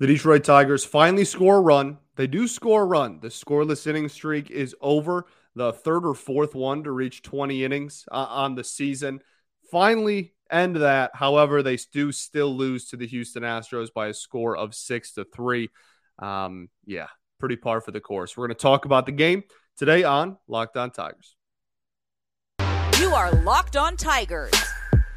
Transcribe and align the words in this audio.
The 0.00 0.08
Detroit 0.08 0.42
Tigers 0.42 0.84
finally 0.84 1.24
score 1.24 1.58
a 1.58 1.60
run. 1.60 1.98
They 2.16 2.26
do 2.26 2.48
score 2.48 2.82
a 2.82 2.84
run. 2.86 3.20
The 3.20 3.28
scoreless 3.28 3.86
inning 3.86 4.08
streak 4.08 4.50
is 4.50 4.74
over. 4.80 5.26
The 5.54 5.72
third 5.72 6.04
or 6.04 6.14
fourth 6.14 6.56
one 6.56 6.82
to 6.82 6.90
reach 6.90 7.22
20 7.22 7.64
innings 7.64 8.04
uh, 8.10 8.26
on 8.28 8.56
the 8.56 8.64
season. 8.64 9.20
Finally 9.70 10.34
end 10.50 10.76
that. 10.76 11.12
However, 11.14 11.62
they 11.62 11.76
do 11.92 12.10
still 12.10 12.52
lose 12.56 12.86
to 12.86 12.96
the 12.96 13.06
Houston 13.06 13.44
Astros 13.44 13.92
by 13.94 14.08
a 14.08 14.14
score 14.14 14.56
of 14.56 14.74
six 14.74 15.12
to 15.12 15.24
three. 15.24 15.70
Um, 16.18 16.70
yeah, 16.84 17.06
pretty 17.38 17.56
par 17.56 17.80
for 17.80 17.92
the 17.92 18.00
course. 18.00 18.36
We're 18.36 18.48
going 18.48 18.56
to 18.56 18.62
talk 18.62 18.86
about 18.86 19.06
the 19.06 19.12
game 19.12 19.44
today 19.76 20.02
on 20.02 20.38
Locked 20.48 20.76
On 20.76 20.90
Tigers. 20.90 21.36
You 22.98 23.10
are 23.10 23.30
Locked 23.42 23.76
On 23.76 23.96
Tigers, 23.96 24.54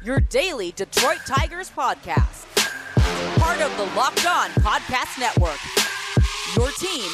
your 0.04 0.20
daily 0.20 0.70
Detroit 0.70 1.20
Tigers 1.26 1.68
podcast 1.68 2.57
part 3.38 3.60
of 3.60 3.76
the 3.76 3.84
Locked 3.96 4.26
On 4.26 4.50
Podcast 4.62 5.18
Network. 5.18 5.58
Your 6.56 6.70
team 6.72 7.10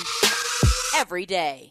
every 0.97 1.27
day. 1.27 1.71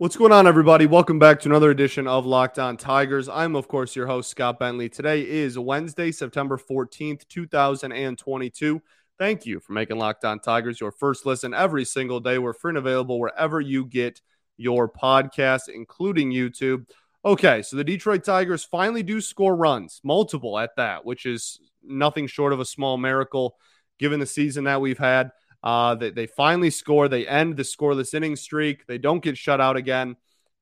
What's 0.00 0.16
going 0.16 0.32
on, 0.32 0.46
everybody? 0.46 0.86
Welcome 0.86 1.18
back 1.18 1.40
to 1.40 1.48
another 1.50 1.70
edition 1.70 2.06
of 2.06 2.24
Locked 2.24 2.58
On 2.58 2.78
Tigers. 2.78 3.28
I'm, 3.28 3.54
of 3.54 3.68
course, 3.68 3.94
your 3.94 4.06
host, 4.06 4.30
Scott 4.30 4.58
Bentley. 4.58 4.88
Today 4.88 5.20
is 5.20 5.58
Wednesday, 5.58 6.10
September 6.10 6.56
14th, 6.56 7.28
2022. 7.28 8.80
Thank 9.18 9.44
you 9.44 9.60
for 9.60 9.74
making 9.74 9.98
Locked 9.98 10.24
On 10.24 10.40
Tigers 10.40 10.80
your 10.80 10.90
first 10.90 11.26
listen 11.26 11.52
every 11.52 11.84
single 11.84 12.18
day. 12.18 12.38
We're 12.38 12.54
free 12.54 12.70
and 12.70 12.78
available 12.78 13.20
wherever 13.20 13.60
you 13.60 13.84
get 13.84 14.22
your 14.60 14.88
podcast, 14.88 15.68
including 15.68 16.30
YouTube. 16.30 16.86
Okay, 17.24 17.62
so 17.62 17.76
the 17.76 17.84
Detroit 17.84 18.24
Tigers 18.24 18.62
finally 18.62 19.02
do 19.02 19.20
score 19.20 19.56
runs, 19.56 20.00
multiple 20.04 20.58
at 20.58 20.76
that, 20.76 21.04
which 21.04 21.26
is 21.26 21.58
nothing 21.82 22.26
short 22.26 22.52
of 22.52 22.60
a 22.60 22.64
small 22.64 22.98
miracle 22.98 23.56
given 23.98 24.20
the 24.20 24.26
season 24.26 24.64
that 24.64 24.80
we've 24.80 24.98
had. 24.98 25.30
Uh, 25.62 25.94
they, 25.94 26.10
they 26.10 26.26
finally 26.26 26.70
score. 26.70 27.08
They 27.08 27.26
end 27.26 27.56
the 27.56 27.62
scoreless 27.62 28.14
inning 28.14 28.36
streak. 28.36 28.86
They 28.86 28.98
don't 28.98 29.22
get 29.22 29.36
shut 29.36 29.60
out 29.60 29.76
again, 29.76 30.16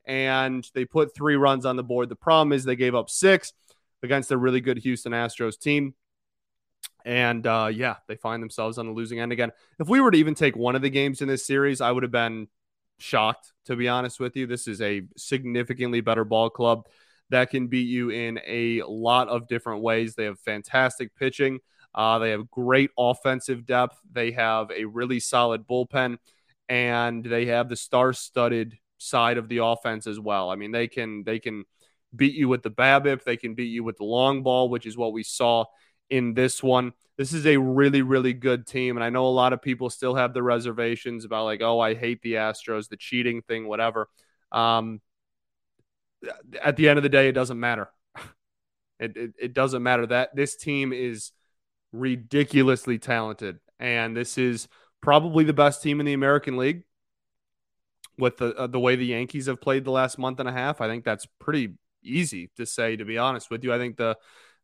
and 0.04 0.66
they 0.74 0.84
put 0.84 1.14
three 1.14 1.36
runs 1.36 1.66
on 1.66 1.76
the 1.76 1.84
board. 1.84 2.08
The 2.08 2.16
problem 2.16 2.52
is 2.52 2.64
they 2.64 2.76
gave 2.76 2.94
up 2.94 3.10
six 3.10 3.52
against 4.02 4.30
a 4.30 4.36
really 4.36 4.60
good 4.60 4.78
Houston 4.78 5.12
Astros 5.12 5.58
team. 5.58 5.94
And 7.04 7.46
uh, 7.46 7.70
yeah, 7.72 7.96
they 8.06 8.16
find 8.16 8.42
themselves 8.42 8.78
on 8.78 8.86
the 8.86 8.92
losing 8.92 9.18
end 9.18 9.32
again. 9.32 9.52
If 9.78 9.88
we 9.88 10.00
were 10.00 10.10
to 10.10 10.18
even 10.18 10.34
take 10.34 10.56
one 10.56 10.76
of 10.76 10.82
the 10.82 10.90
games 10.90 11.20
in 11.20 11.28
this 11.28 11.46
series, 11.46 11.80
I 11.80 11.90
would 11.90 12.02
have 12.02 12.12
been 12.12 12.48
shocked, 12.98 13.52
to 13.66 13.76
be 13.76 13.88
honest 13.88 14.20
with 14.20 14.36
you. 14.36 14.46
This 14.46 14.68
is 14.68 14.80
a 14.80 15.02
significantly 15.16 16.00
better 16.00 16.24
ball 16.24 16.50
club 16.50 16.86
that 17.30 17.50
can 17.50 17.68
beat 17.68 17.88
you 17.88 18.10
in 18.10 18.40
a 18.46 18.82
lot 18.82 19.28
of 19.28 19.48
different 19.48 19.82
ways. 19.82 20.14
They 20.14 20.24
have 20.24 20.40
fantastic 20.40 21.14
pitching. 21.14 21.60
Uh, 21.94 22.18
they 22.18 22.30
have 22.30 22.50
great 22.50 22.90
offensive 22.98 23.66
depth. 23.66 23.98
They 24.10 24.32
have 24.32 24.70
a 24.70 24.84
really 24.84 25.20
solid 25.20 25.66
bullpen, 25.66 26.18
and 26.68 27.24
they 27.24 27.46
have 27.46 27.68
the 27.68 27.76
star-studded 27.76 28.78
side 28.98 29.38
of 29.38 29.48
the 29.48 29.58
offense 29.58 30.06
as 30.06 30.18
well. 30.18 30.50
I 30.50 30.56
mean, 30.56 30.72
they 30.72 30.88
can 30.88 31.24
they 31.24 31.38
can 31.38 31.64
beat 32.14 32.34
you 32.34 32.48
with 32.48 32.62
the 32.62 32.70
BABIP. 32.70 33.24
They 33.24 33.36
can 33.36 33.54
beat 33.54 33.70
you 33.70 33.84
with 33.84 33.96
the 33.96 34.04
long 34.04 34.42
ball, 34.42 34.68
which 34.68 34.86
is 34.86 34.96
what 34.96 35.12
we 35.12 35.22
saw 35.22 35.64
in 36.10 36.34
this 36.34 36.62
one 36.62 36.92
this 37.18 37.32
is 37.32 37.46
a 37.46 37.56
really, 37.56 38.00
really 38.00 38.32
good 38.32 38.64
team. 38.64 38.96
And 38.96 39.02
I 39.02 39.10
know 39.10 39.26
a 39.26 39.28
lot 39.28 39.52
of 39.52 39.60
people 39.60 39.90
still 39.90 40.14
have 40.14 40.32
the 40.32 40.42
reservations 40.42 41.24
about, 41.24 41.44
like, 41.44 41.60
oh, 41.60 41.80
I 41.80 41.94
hate 41.94 42.22
the 42.22 42.34
Astros, 42.34 42.88
the 42.88 42.96
cheating 42.96 43.42
thing, 43.42 43.66
whatever. 43.66 44.08
Um, 44.52 45.00
at 46.62 46.76
the 46.76 46.88
end 46.88 46.96
of 46.96 47.02
the 47.02 47.08
day, 47.08 47.28
it 47.28 47.32
doesn't 47.32 47.60
matter. 47.60 47.90
It, 49.00 49.16
it, 49.16 49.30
it 49.38 49.52
doesn't 49.52 49.84
matter 49.84 50.06
that 50.06 50.34
this 50.34 50.56
team 50.56 50.92
is 50.92 51.30
ridiculously 51.92 52.98
talented. 52.98 53.60
And 53.78 54.16
this 54.16 54.36
is 54.36 54.66
probably 55.00 55.44
the 55.44 55.52
best 55.52 55.84
team 55.84 56.00
in 56.00 56.06
the 56.06 56.14
American 56.14 56.56
League 56.56 56.82
with 58.18 58.38
the, 58.38 58.56
uh, 58.56 58.66
the 58.66 58.80
way 58.80 58.96
the 58.96 59.06
Yankees 59.06 59.46
have 59.46 59.60
played 59.60 59.84
the 59.84 59.92
last 59.92 60.18
month 60.18 60.40
and 60.40 60.48
a 60.48 60.52
half. 60.52 60.80
I 60.80 60.88
think 60.88 61.04
that's 61.04 61.26
pretty 61.38 61.74
easy 62.02 62.50
to 62.56 62.66
say, 62.66 62.96
to 62.96 63.04
be 63.04 63.18
honest 63.18 63.52
with 63.52 63.62
you. 63.62 63.72
I 63.72 63.78
think 63.78 63.98
the 63.98 64.16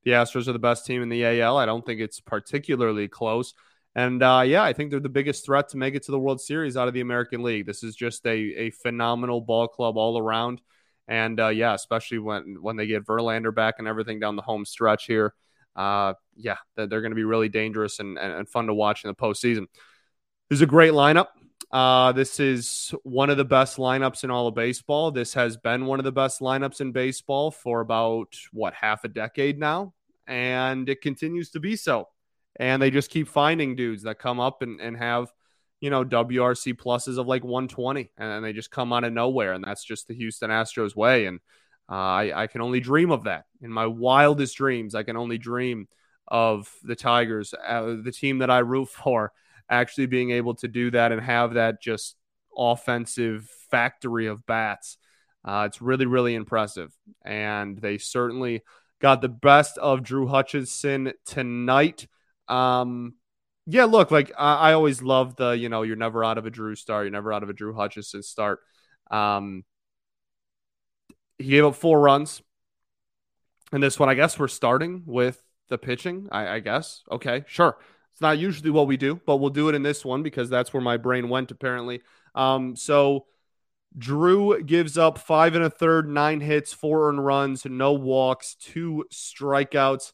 the 0.05 0.13
Astros 0.13 0.49
are 0.49 0.53
the 0.53 0.59
best 0.59 0.87
team 0.87 1.03
in 1.03 1.09
the 1.09 1.25
AL. 1.25 1.57
I 1.57 1.67
don't 1.67 1.85
think 1.85 2.01
it's 2.01 2.21
particularly 2.21 3.09
close. 3.09 3.55
And 3.95 4.23
uh, 4.23 4.43
yeah, 4.45 4.63
I 4.63 4.73
think 4.73 4.91
they're 4.91 5.01
the 5.01 5.09
biggest 5.09 5.45
threat 5.45 5.69
to 5.71 5.77
make 5.77 5.95
it 5.95 6.03
to 6.05 6.11
the 6.11 6.19
World 6.19 6.41
Series 6.41 6.77
out 6.77 6.89
of 6.89 6.95
the 6.95 7.01
American 7.01 7.43
League. 7.43 7.67
This 7.67 7.83
is 7.85 7.95
just 7.95 8.27
a, 8.27 8.31
a 8.31 8.71
phenomenal 8.71 9.41
ball 9.41 9.69
club 9.69 9.97
all 9.97 10.19
around. 10.19 10.61
And 11.07 11.39
uh, 11.39 11.49
yeah, 11.49 11.75
especially 11.75 12.19
when 12.19 12.59
when 12.61 12.77
they 12.77 12.87
get 12.87 13.05
Verlander 13.05 13.55
back 13.55 13.77
and 13.79 13.87
everything 13.87 14.21
down 14.21 14.37
the 14.37 14.43
home 14.43 14.65
stretch 14.65 15.05
here, 15.07 15.35
uh, 15.77 16.15
yeah, 16.37 16.57
they're, 16.77 16.87
going 16.87 17.11
to 17.11 17.17
be 17.17 17.25
really 17.25 17.49
dangerous 17.49 17.99
and, 17.99 18.19
and, 18.19 18.33
and, 18.33 18.49
fun 18.49 18.67
to 18.69 18.75
watch 18.75 19.05
in 19.05 19.09
the 19.09 19.15
postseason. 19.15 19.67
There's 20.49 20.61
a 20.61 20.67
great 20.67 20.93
lineup. 20.93 21.27
Uh, 21.75 22.13
this 22.13 22.39
is 22.39 22.95
one 23.03 23.31
of 23.31 23.37
the 23.37 23.45
best 23.45 23.79
lineups 23.79 24.23
in 24.23 24.31
all 24.31 24.47
of 24.47 24.55
baseball. 24.55 25.11
This 25.11 25.35
has 25.35 25.57
been 25.57 25.87
one 25.87 25.99
of 25.99 26.05
the 26.05 26.13
best 26.13 26.41
lineups 26.41 26.81
in 26.81 26.93
baseball 26.93 27.51
for 27.51 27.81
about, 27.81 28.33
what, 28.53 28.75
half 28.75 29.03
a 29.03 29.09
decade 29.09 29.59
now? 29.59 29.93
And 30.29 30.89
it 30.89 31.01
continues 31.01 31.51
to 31.51 31.59
be 31.59 31.75
so. 31.75 32.11
And 32.55 32.81
they 32.81 32.93
just 32.93 33.11
keep 33.11 33.27
finding 33.27 33.75
dudes 33.75 34.05
that 34.05 34.21
come 34.21 34.39
up 34.39 34.63
and, 34.63 34.81
and 34.81 34.97
have, 34.97 35.33
you 35.81 35.91
know, 35.91 36.05
WRC 36.05 36.75
pluses 36.75 37.19
of 37.19 37.27
like 37.27 37.43
120. 37.43 38.13
And 38.17 38.45
they 38.45 38.53
just 38.53 38.71
come 38.71 38.93
out 38.93 39.03
of 39.03 39.13
nowhere. 39.13 39.53
And 39.53 39.65
that's 39.65 39.83
just 39.83 40.07
the 40.07 40.15
Houston 40.15 40.51
Astros 40.51 40.95
way. 40.95 41.27
And 41.27 41.41
uh, 41.91 41.95
I, 41.97 42.43
I 42.43 42.47
can 42.47 42.61
only 42.61 42.79
dream 42.79 43.11
of 43.11 43.25
that. 43.25 43.47
In 43.61 43.73
my 43.73 43.87
wildest 43.87 44.57
dreams, 44.57 44.95
I 44.95 45.03
can 45.03 45.17
only 45.17 45.39
dream 45.39 45.89
of 46.29 46.73
the 46.85 46.95
Tigers, 46.95 47.53
uh, 47.53 47.97
the 48.01 48.13
team 48.13 48.39
that 48.39 48.51
I 48.51 48.61
root 48.61 48.89
for 48.91 49.33
actually 49.69 50.07
being 50.07 50.31
able 50.31 50.55
to 50.57 50.69
do 50.69 50.91
that 50.91 51.13
and 51.13 51.21
have 51.21 51.55
that 51.55 51.81
just 51.81 52.17
offensive 52.57 53.49
factory 53.71 54.27
of 54.27 54.47
bats. 54.47 54.99
Uh, 55.45 55.65
it's 55.67 55.83
really, 55.83 56.07
really 56.07 56.35
impressive. 56.35 56.93
And 57.25 57.79
they 57.79 57.99
certainly 57.99 58.63
got 59.01 59.21
the 59.21 59.29
best 59.29 59.77
of 59.79 60.03
Drew 60.03 60.27
Hutchison 60.27 61.13
tonight. 61.27 62.07
Um, 62.49 63.15
yeah, 63.67 63.85
look, 63.85 64.11
like 64.11 64.33
I, 64.39 64.55
I, 64.57 64.73
always 64.75 65.03
love 65.03 65.37
the, 65.37 65.51
you 65.51 65.69
know, 65.69 65.83
you're 65.83 65.97
never 65.97 66.25
out 66.25 66.39
of 66.39 66.47
a 66.47 66.51
Drew 66.51 66.75
start, 66.75 67.05
you're 67.05 67.13
never 67.13 67.33
out 67.33 67.43
of 67.43 67.49
a 67.49 67.55
Drew 67.55 67.75
Hutchison 67.75 68.23
start. 68.23 68.61
Um, 69.11 69.65
he 71.39 71.49
gave 71.49 71.65
up 71.65 71.75
four 71.75 72.01
runs. 72.01 72.43
And 73.73 73.83
this 73.83 73.99
one, 73.99 74.09
I 74.09 74.15
guess 74.15 74.39
we're 74.39 74.49
starting 74.49 75.03
with 75.07 75.43
the 75.69 75.79
pitching. 75.79 76.29
I, 76.31 76.49
I 76.49 76.61
guess. 76.61 77.03
Okay, 77.11 77.45
sure. 77.47 77.77
It's 78.15 78.21
not 78.21 78.39
usually 78.39 78.71
what 78.71 78.87
we 78.87 78.97
do, 78.97 79.21
but 79.27 79.39
we'll 79.39 79.51
do 79.51 79.69
it 79.69 79.75
in 79.75 79.83
this 79.83 80.05
one 80.05 80.23
because 80.23 80.49
that's 80.49 80.73
where 80.73 80.81
my 80.81 80.97
brain 80.97 81.29
went 81.29 81.51
apparently. 81.51 82.01
Um, 82.37 82.77
so 82.77 83.27
Drew 83.99 84.63
gives 84.63 84.97
up 84.97 85.19
five 85.19 85.57
and 85.57 85.65
a 85.65 85.71
third, 85.71 86.09
nine 86.09 86.41
hits, 86.41 86.73
four 86.73 87.09
earned 87.09 87.25
runs, 87.25 87.65
no 87.65 87.93
walks, 87.93 88.55
two 88.55 89.05
strikeouts. 89.13 90.13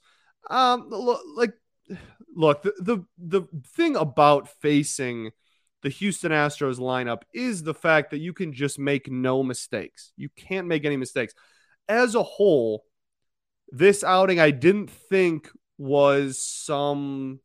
Um, 0.49 0.87
like, 1.37 1.53
look, 2.35 2.63
the, 2.63 2.73
the 2.79 2.99
the 3.19 3.43
thing 3.77 3.97
about 3.97 4.49
facing 4.49 5.33
the 5.83 5.91
Houston 5.91 6.33
Astros 6.33 6.79
lineup 6.79 7.23
is 7.35 7.63
the 7.63 7.75
fact 7.75 8.13
that 8.13 8.19
you 8.19 8.33
can 8.33 8.55
just 8.55 8.79
make 8.79 9.11
no 9.11 9.43
mistakes. 9.43 10.13
You 10.17 10.31
can't 10.31 10.69
make 10.69 10.87
any 10.87 10.97
mistakes. 10.97 11.35
As 11.87 12.15
a 12.15 12.23
whole, 12.23 12.85
this 13.71 14.03
outing 14.03 14.41
I 14.41 14.53
didn't 14.53 14.91
think 14.91 15.51
was 15.77 16.41
some 16.43 17.41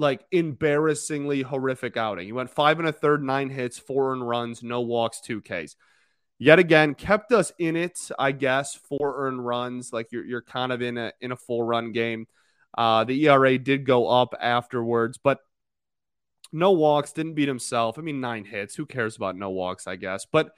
like 0.00 0.24
embarrassingly 0.32 1.42
horrific 1.42 1.96
outing. 1.96 2.26
He 2.26 2.32
went 2.32 2.50
five 2.50 2.78
and 2.78 2.88
a 2.88 2.92
third, 2.92 3.22
nine 3.22 3.50
hits, 3.50 3.78
four 3.78 4.12
earned 4.12 4.26
runs, 4.26 4.62
no 4.62 4.80
walks, 4.80 5.20
two 5.20 5.40
Ks. 5.42 5.76
Yet 6.38 6.58
again, 6.58 6.94
kept 6.94 7.32
us 7.32 7.52
in 7.58 7.76
it, 7.76 7.98
I 8.18 8.32
guess, 8.32 8.74
four 8.74 9.26
earned 9.26 9.44
runs. 9.44 9.92
Like 9.92 10.10
you're 10.10 10.24
you're 10.24 10.42
kind 10.42 10.72
of 10.72 10.80
in 10.80 10.96
a 10.96 11.12
in 11.20 11.32
a 11.32 11.36
full 11.36 11.62
run 11.62 11.92
game. 11.92 12.26
Uh, 12.76 13.04
the 13.04 13.26
ERA 13.26 13.58
did 13.58 13.84
go 13.84 14.08
up 14.08 14.34
afterwards, 14.40 15.18
but 15.22 15.38
no 16.50 16.72
walks, 16.72 17.12
didn't 17.12 17.34
beat 17.34 17.48
himself. 17.48 17.98
I 17.98 18.02
mean, 18.02 18.20
nine 18.20 18.44
hits. 18.44 18.74
Who 18.74 18.86
cares 18.86 19.16
about 19.16 19.36
no 19.36 19.50
walks, 19.50 19.86
I 19.86 19.96
guess. 19.96 20.26
But 20.30 20.52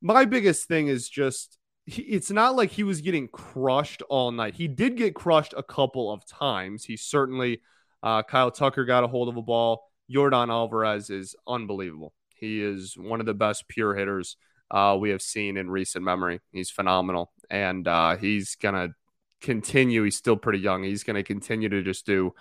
my 0.00 0.24
biggest 0.24 0.66
thing 0.66 0.88
is 0.88 1.08
just 1.08 1.58
it's 1.86 2.30
not 2.30 2.56
like 2.56 2.70
he 2.70 2.82
was 2.82 3.02
getting 3.02 3.28
crushed 3.28 4.02
all 4.08 4.32
night. 4.32 4.54
He 4.54 4.66
did 4.66 4.96
get 4.96 5.14
crushed 5.14 5.54
a 5.56 5.62
couple 5.62 6.10
of 6.10 6.26
times. 6.26 6.84
He 6.84 6.96
certainly 6.96 7.60
uh, 8.02 8.22
Kyle 8.22 8.50
Tucker 8.50 8.84
got 8.84 9.04
a 9.04 9.08
hold 9.08 9.28
of 9.28 9.36
a 9.36 9.42
ball. 9.42 9.84
Yordan 10.10 10.48
Alvarez 10.48 11.10
is 11.10 11.36
unbelievable. 11.46 12.12
He 12.34 12.62
is 12.62 12.96
one 12.96 13.20
of 13.20 13.26
the 13.26 13.34
best 13.34 13.68
pure 13.68 13.94
hitters 13.94 14.36
uh, 14.70 14.96
we 14.98 15.10
have 15.10 15.22
seen 15.22 15.56
in 15.56 15.70
recent 15.70 16.04
memory. 16.04 16.40
He's 16.52 16.70
phenomenal, 16.70 17.32
and 17.50 17.86
uh, 17.86 18.16
he's 18.16 18.54
gonna 18.54 18.94
continue. 19.40 20.02
He's 20.02 20.16
still 20.16 20.36
pretty 20.36 20.60
young. 20.60 20.82
He's 20.82 21.04
gonna 21.04 21.22
continue 21.22 21.68
to 21.68 21.82
just 21.82 22.06
do 22.06 22.34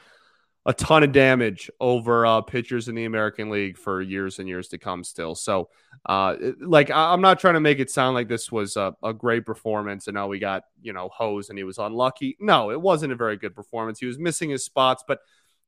a 0.65 0.73
ton 0.73 1.01
of 1.01 1.13
damage 1.13 1.71
over 1.79 2.25
uh, 2.25 2.41
pitchers 2.41 2.89
in 2.89 2.95
the 2.95 3.05
American 3.05 3.49
League 3.49 3.77
for 3.77 4.01
years 4.01 4.39
and 4.39 4.49
years 4.49 4.67
to 4.67 4.77
come. 4.77 5.03
Still, 5.03 5.33
so 5.33 5.69
uh, 6.05 6.35
like 6.59 6.91
I- 6.91 7.13
am 7.13 7.21
not 7.21 7.39
trying 7.39 7.53
to 7.55 7.61
make 7.61 7.79
it 7.79 7.89
sound 7.89 8.13
like 8.15 8.27
this 8.27 8.51
was 8.51 8.75
a, 8.75 8.93
a 9.03 9.13
great 9.13 9.45
performance 9.45 10.07
and 10.07 10.15
now 10.15 10.27
we 10.27 10.39
got 10.39 10.63
you 10.81 10.93
know 10.93 11.09
hose 11.09 11.49
and 11.49 11.57
he 11.57 11.63
was 11.63 11.77
unlucky. 11.77 12.37
No, 12.39 12.71
it 12.71 12.79
wasn't 12.79 13.13
a 13.13 13.15
very 13.15 13.37
good 13.37 13.55
performance. 13.55 13.99
He 13.99 14.05
was 14.05 14.19
missing 14.19 14.49
his 14.49 14.65
spots, 14.65 15.03
but 15.07 15.19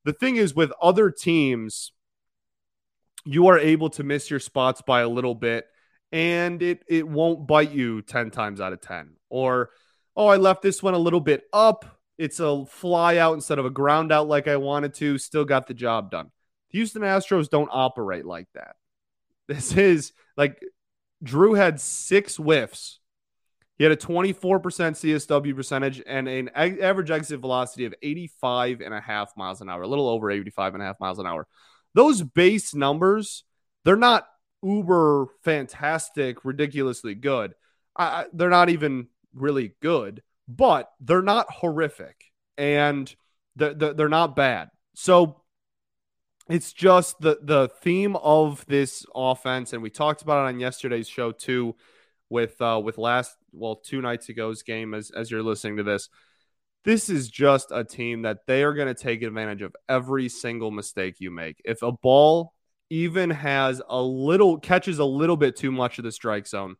the 0.06 0.14
thing 0.14 0.36
is 0.36 0.56
with 0.56 0.72
other 0.82 1.12
teams, 1.12 1.92
you 3.26 3.48
are 3.48 3.60
able 3.60 3.90
to 3.92 4.04
miss 4.04 4.30
your 4.30 4.40
spots 4.40 4.82
by 4.82 5.02
a 5.02 5.10
little 5.10 5.36
bit, 5.36 5.66
and 6.12 6.62
it 6.62 6.84
it 6.88 7.08
won't 7.08 7.48
bite 7.48 7.72
you 7.72 8.02
ten 8.02 8.32
times 8.32 8.62
out 8.62 8.74
of 8.74 8.82
ten. 8.82 9.16
Or 9.30 9.70
oh, 10.16 10.28
I 10.28 10.38
left 10.38 10.62
this 10.62 10.82
one 10.82 10.94
a 10.94 11.00
little 11.00 11.20
bit 11.20 11.44
up 11.54 12.00
it's 12.20 12.42
a 12.42 12.66
fly 12.66 13.16
out 13.16 13.34
instead 13.34 13.60
of 13.60 13.66
a 13.66 13.70
ground 13.70 14.12
out 14.12 14.28
like 14.28 14.50
I 14.50 14.58
wanted 14.58 14.94
to. 14.96 15.18
Still 15.18 15.46
got 15.46 15.68
the 15.68 15.74
job 15.74 16.12
done. 16.12 16.30
The 16.70 16.78
Houston 16.78 17.02
Astros 17.02 17.50
don't 17.50 17.70
operate 17.72 18.26
like 18.26 18.48
that. 18.54 18.76
This 19.48 19.76
is 19.76 20.12
like 20.38 20.62
Drew 21.24 21.56
had 21.56 21.80
six 21.80 22.36
whiffs. 22.36 23.00
He 23.80 23.84
had 23.86 23.92
a 23.92 23.98
24% 23.98 24.40
CSW 24.62 25.56
percentage 25.56 26.04
and 26.06 26.28
an 26.28 26.50
average 26.56 27.10
exit 27.10 27.40
velocity 27.40 27.86
of 27.86 27.96
85 28.04 28.82
and 28.82 28.94
a 28.94 29.02
half 29.02 29.36
miles 29.36 29.62
an 29.62 29.70
hour, 29.70 29.82
a 29.82 29.88
little 29.88 30.08
over 30.08 30.30
85 30.30 30.76
and 30.76 30.84
a 30.84 30.86
half 30.86 31.00
miles 31.00 31.18
an 31.18 31.26
hour. 31.26 31.48
Those 31.96 32.22
base 32.22 32.76
numbers, 32.76 33.44
they're 33.86 33.96
not 33.96 34.28
uber 34.62 35.30
fantastic, 35.44 36.46
ridiculously 36.46 37.16
good. 37.16 37.56
I, 37.98 38.26
they're 38.32 38.50
not 38.52 38.70
even 38.70 39.08
really 39.34 39.74
good 39.82 40.22
but 40.50 40.92
they're 41.00 41.22
not 41.22 41.50
horrific 41.52 42.26
and 42.58 43.14
they're, 43.56 43.74
they're 43.74 44.10
not 44.10 44.36
bad. 44.36 44.70
So 44.96 45.42
it's 46.50 46.74
just 46.74 47.20
the 47.22 47.38
the 47.42 47.70
theme 47.82 48.16
of 48.16 48.66
this 48.66 49.06
offense, 49.14 49.72
and 49.72 49.84
we 49.84 49.92
talked 49.92 50.24
about 50.24 50.46
it 50.46 50.50
on 50.50 50.60
yesterday's 50.60 51.08
show 51.08 51.32
too, 51.32 51.76
with 52.30 52.62
uh, 52.62 52.80
with 52.84 52.98
last 52.98 53.36
well 53.52 53.76
two 53.76 54.02
nights 54.02 54.30
ago's 54.30 54.64
game. 54.64 54.94
As 54.94 55.12
as 55.12 55.30
you're 55.32 55.44
listening 55.44 55.78
to 55.78 55.84
this, 55.84 56.10
this 56.86 57.10
is 57.10 57.30
just 57.30 57.72
a 57.72 57.84
team 57.84 58.24
that 58.24 58.46
they 58.48 58.64
are 58.64 58.74
going 58.74 58.88
to 58.88 58.94
take 58.94 59.22
advantage 59.22 59.62
of 59.62 59.76
every 59.88 60.30
single 60.30 60.72
mistake 60.72 61.16
you 61.20 61.32
make. 61.32 61.62
If 61.66 61.82
a 61.82 61.92
ball 61.92 62.54
even 62.90 63.30
has 63.30 63.82
a 63.88 64.02
little 64.02 64.60
catches 64.60 65.00
a 65.00 65.06
little 65.06 65.38
bit 65.38 65.56
too 65.56 65.72
much 65.72 65.98
of 65.98 66.04
the 66.04 66.12
strike 66.12 66.48
zone, 66.48 66.76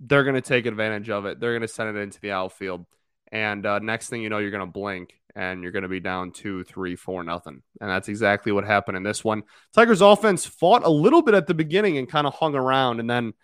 they're 0.00 0.24
going 0.24 0.34
to 0.34 0.40
take 0.40 0.66
advantage 0.66 1.10
of 1.10 1.26
it. 1.26 1.40
They're 1.40 1.52
going 1.52 1.62
to 1.62 1.68
send 1.68 1.96
it 1.96 2.00
into 2.00 2.20
the 2.20 2.32
outfield. 2.32 2.86
And 3.32 3.64
uh, 3.64 3.78
next 3.78 4.08
thing 4.08 4.22
you 4.22 4.28
know, 4.28 4.38
you're 4.38 4.50
going 4.50 4.66
to 4.66 4.66
blink 4.66 5.14
and 5.36 5.62
you're 5.62 5.72
going 5.72 5.84
to 5.84 5.88
be 5.88 6.00
down 6.00 6.32
two, 6.32 6.64
three, 6.64 6.96
four, 6.96 7.22
nothing. 7.22 7.62
And 7.80 7.90
that's 7.90 8.08
exactly 8.08 8.50
what 8.50 8.64
happened 8.64 8.96
in 8.96 9.02
this 9.02 9.24
one. 9.24 9.44
Tigers 9.72 10.00
offense 10.00 10.44
fought 10.44 10.84
a 10.84 10.90
little 10.90 11.22
bit 11.22 11.34
at 11.34 11.46
the 11.46 11.54
beginning 11.54 11.98
and 11.98 12.08
kind 12.08 12.26
of 12.26 12.34
hung 12.34 12.54
around. 12.54 12.98
And 12.98 13.08
then 13.08 13.34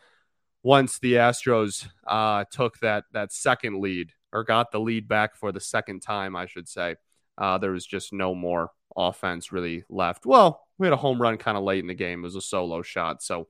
once 0.67 0.99
the 0.99 1.13
Astros 1.13 1.87
uh, 2.09 2.45
took 2.51 2.77
that 2.81 3.05
that 3.13 3.33
second 3.33 3.81
lead 3.81 4.11
or 4.33 4.43
got 4.43 4.73
the 4.73 4.81
lead 4.81 5.07
back 5.07 5.37
for 5.37 5.53
the 5.53 5.61
second 5.61 6.01
time, 6.01 6.35
I 6.35 6.47
should 6.47 6.69
say, 6.69 6.97
uh, 7.39 7.57
there 7.59 7.71
was 7.71 7.87
just 7.87 8.13
no 8.13 8.35
more 8.35 8.73
offense 8.97 9.53
really 9.53 9.85
left. 9.89 10.27
Well, 10.27 10.67
we 10.77 10.89
had 10.89 10.93
a 10.93 10.97
home 10.97 11.23
run 11.23 11.39
kind 11.39 11.57
of 11.57 11.63
late 11.63 11.79
in 11.79 11.87
the 11.87 11.95
game. 11.95 12.19
It 12.19 12.23
was 12.23 12.35
a 12.35 12.41
solo 12.41 12.83
shot. 12.83 13.23
So 13.23 13.47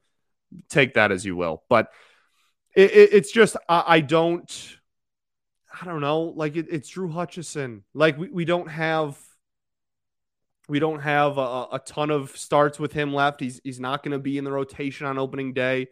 take 0.68 0.92
that 0.92 1.10
as 1.10 1.24
you 1.24 1.36
will. 1.36 1.62
But 1.70 1.90
it, 2.74 2.90
it, 2.90 3.14
it's 3.14 3.32
just 3.32 3.56
I, 3.66 3.84
I, 3.86 4.00
don't 4.00 4.76
I 5.80 5.86
don't 5.86 6.02
know 6.02 6.34
like 6.36 6.54
it, 6.56 6.66
it's 6.70 6.90
Drew 6.90 7.08
Hutchison 7.08 7.84
like 7.94 8.18
we, 8.18 8.28
we 8.28 8.44
don't 8.44 8.68
have 8.68 9.18
we 10.68 10.80
don't 10.80 11.00
have 11.00 11.38
a, 11.38 11.66
a 11.72 11.80
ton 11.86 12.10
of 12.10 12.36
starts 12.36 12.78
with 12.78 12.92
him 12.92 13.14
left 13.14 13.40
he's 13.40 13.58
he's 13.64 13.80
not 13.80 14.02
going 14.02 14.12
to 14.12 14.18
be 14.18 14.36
in 14.36 14.44
the 14.44 14.52
rotation 14.52 15.06
on 15.06 15.16
opening 15.16 15.54
day 15.54 15.88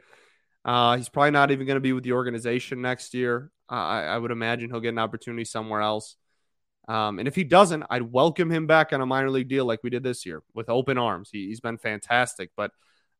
uh, 0.65 0.97
he's 0.97 1.09
probably 1.09 1.31
not 1.31 1.51
even 1.51 1.67
going 1.67 1.77
to 1.77 1.81
be 1.81 1.93
with 1.93 2.05
the 2.05 2.13
organization 2.13 2.81
next 2.83 3.15
year 3.15 3.51
uh, 3.71 3.75
I, 3.75 4.03
I 4.03 4.19
would 4.19 4.31
imagine 4.31 4.71
he'll 4.71 4.81
get 4.81 4.91
an 4.91 4.99
opportunity 4.99 5.45
somewhere 5.45 5.81
else 5.81 6.17
um, 6.89 7.19
and 7.19 7.27
if 7.27 7.35
he 7.35 7.45
doesn't 7.45 7.85
I'd 7.91 8.03
welcome 8.03 8.51
him 8.51 8.67
back 8.67 8.93
on 8.93 9.01
a 9.01 9.07
minor 9.07 9.31
league 9.31 9.49
deal 9.49 9.65
like 9.65 9.83
we 9.83 9.91
did 9.91 10.03
this 10.03 10.27
year 10.27 10.43
with 10.55 10.69
open 10.69 10.99
arms 10.99 11.31
he, 11.33 11.47
he's 11.47 11.61
been 11.61 11.79
fantastic 11.79 12.51
but 12.57 12.71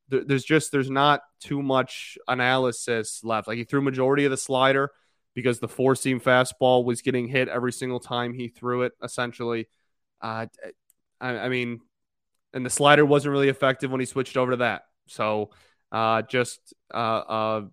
there's 0.07 0.43
just 0.43 0.71
there's 0.71 0.89
not 0.89 1.21
too 1.39 1.61
much 1.61 2.17
analysis 2.27 3.21
left. 3.23 3.47
Like 3.47 3.57
he 3.57 3.63
threw 3.63 3.81
majority 3.81 4.25
of 4.25 4.31
the 4.31 4.37
slider 4.37 4.91
because 5.33 5.59
the 5.59 5.67
four 5.67 5.95
seam 5.95 6.19
fastball 6.19 6.85
was 6.85 7.01
getting 7.01 7.27
hit 7.27 7.47
every 7.47 7.71
single 7.71 7.99
time 7.99 8.33
he 8.33 8.47
threw 8.47 8.83
it. 8.83 8.93
Essentially, 9.03 9.67
uh, 10.21 10.45
I, 11.19 11.37
I, 11.37 11.49
mean, 11.49 11.81
and 12.53 12.65
the 12.65 12.69
slider 12.69 13.05
wasn't 13.05 13.31
really 13.31 13.49
effective 13.49 13.91
when 13.91 13.99
he 13.99 14.05
switched 14.05 14.37
over 14.37 14.51
to 14.51 14.57
that. 14.57 14.83
So 15.07 15.49
uh, 15.95 16.21
just 16.23 16.73
uh, 16.93 17.23
a 17.29 17.63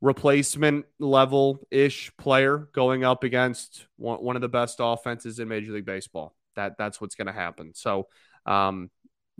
replacement 0.00 0.84
level 0.98 1.60
ish 1.70 2.10
player 2.16 2.68
going 2.72 3.04
up 3.04 3.22
against 3.22 3.86
one, 3.96 4.18
one 4.18 4.34
of 4.36 4.42
the 4.42 4.48
best 4.48 4.78
offenses 4.80 5.38
in 5.38 5.46
Major 5.46 5.70
League 5.72 5.86
Baseball. 5.86 6.34
That 6.56 6.76
that's 6.76 7.00
what's 7.00 7.14
going 7.14 7.28
to 7.28 7.32
happen. 7.32 7.72
So. 7.74 8.08
Um, 8.46 8.90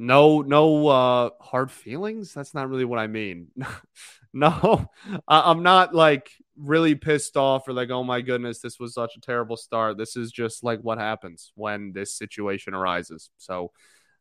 no 0.03 0.41
no 0.41 0.89
uh 0.89 1.29
hard 1.43 1.71
feelings 1.71 2.33
that's 2.33 2.55
not 2.55 2.71
really 2.71 2.87
what 2.87 2.99
i 2.99 3.07
mean 3.07 3.49
no 4.33 4.89
I, 5.29 5.51
am 5.51 5.63
not 5.63 5.95
like 5.95 6.31
really 6.57 6.95
pissed 6.95 7.37
off 7.37 7.69
or 7.69 7.75
like 7.75 7.91
oh 7.91 8.03
my 8.03 8.23
goodness 8.23 8.61
this 8.61 8.81
was 8.81 8.95
such 8.95 9.17
a 9.17 9.21
terrible 9.21 9.59
start 9.59 9.99
this 9.99 10.17
is 10.17 10.33
just 10.33 10.65
like 10.65 10.81
what 10.81 10.97
happens 10.97 11.53
when 11.55 11.93
this 11.93 12.15
situation 12.15 12.73
arises 12.73 13.29
so 13.37 13.73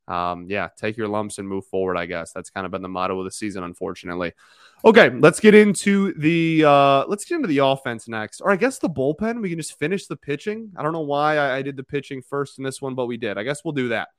um 0.09 0.45
yeah 0.49 0.67
take 0.75 0.97
your 0.97 1.07
lumps 1.07 1.37
and 1.37 1.47
move 1.47 1.65
forward 1.65 1.97
i 1.97 2.05
guess. 2.05 2.31
That's 2.31 2.49
kind 2.49 2.65
of 2.65 2.71
been 2.71 2.81
the 2.81 2.89
motto 2.89 3.17
of 3.19 3.25
the 3.25 3.31
season 3.31 3.63
unfortunately. 3.63 4.33
Okay 4.83 5.09
let's 5.09 5.39
get 5.39 5.55
into 5.55 6.13
the 6.13 6.63
uh 6.65 7.05
let's 7.07 7.25
get 7.25 7.35
into 7.35 7.47
the 7.47 7.59
offense 7.59 8.07
next. 8.07 8.41
Or 8.41 8.51
i 8.51 8.55
guess 8.55 8.79
the 8.79 8.89
bullpen 8.89 9.41
we 9.41 9.49
can 9.49 9.59
just 9.59 9.77
finish 9.79 10.07
the 10.07 10.17
pitching. 10.17 10.71
I 10.75 10.83
don't 10.83 10.93
know 10.93 11.01
why 11.01 11.37
I, 11.37 11.57
I 11.57 11.61
did 11.61 11.77
the 11.77 11.83
pitching 11.83 12.21
first 12.21 12.57
in 12.57 12.63
this 12.63 12.81
one 12.81 12.95
but 12.95 13.05
we 13.05 13.17
did. 13.17 13.37
I 13.37 13.43
guess 13.43 13.63
we'll 13.63 13.73
do 13.73 13.89
that. 13.89 14.09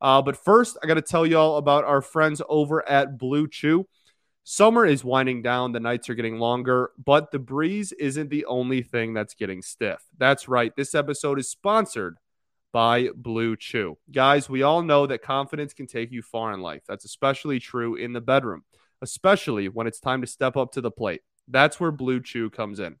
Uh, 0.00 0.22
but 0.22 0.36
first, 0.36 0.78
I 0.82 0.86
got 0.86 0.94
to 0.94 1.02
tell 1.02 1.26
y'all 1.26 1.58
about 1.58 1.84
our 1.84 2.00
friends 2.00 2.40
over 2.48 2.88
at 2.88 3.18
BlueChew. 3.18 3.84
Summer 4.44 4.86
is 4.86 5.04
winding 5.04 5.42
down, 5.42 5.72
the 5.72 5.80
nights 5.80 6.08
are 6.08 6.14
getting 6.14 6.38
longer, 6.38 6.90
but 7.04 7.30
the 7.30 7.38
breeze 7.38 7.92
isn't 7.92 8.30
the 8.30 8.46
only 8.46 8.82
thing 8.82 9.12
that's 9.12 9.34
getting 9.34 9.62
stiff. 9.62 10.02
That's 10.18 10.48
right, 10.48 10.74
this 10.74 10.94
episode 10.94 11.38
is 11.38 11.48
sponsored 11.48 12.16
by 12.72 13.08
BlueChew. 13.08 13.96
Guys, 14.10 14.48
we 14.48 14.62
all 14.62 14.82
know 14.82 15.06
that 15.06 15.22
confidence 15.22 15.72
can 15.72 15.86
take 15.86 16.12
you 16.12 16.22
far 16.22 16.52
in 16.52 16.60
life. 16.60 16.82
That's 16.86 17.04
especially 17.04 17.58
true 17.58 17.96
in 17.96 18.12
the 18.12 18.20
bedroom, 18.20 18.62
especially 19.02 19.68
when 19.68 19.86
it's 19.86 20.00
time 20.00 20.20
to 20.20 20.26
step 20.26 20.56
up 20.56 20.72
to 20.72 20.80
the 20.80 20.90
plate. 20.90 21.22
That's 21.48 21.80
where 21.80 21.92
BlueChew 21.92 22.52
comes 22.52 22.80
in. 22.80 22.96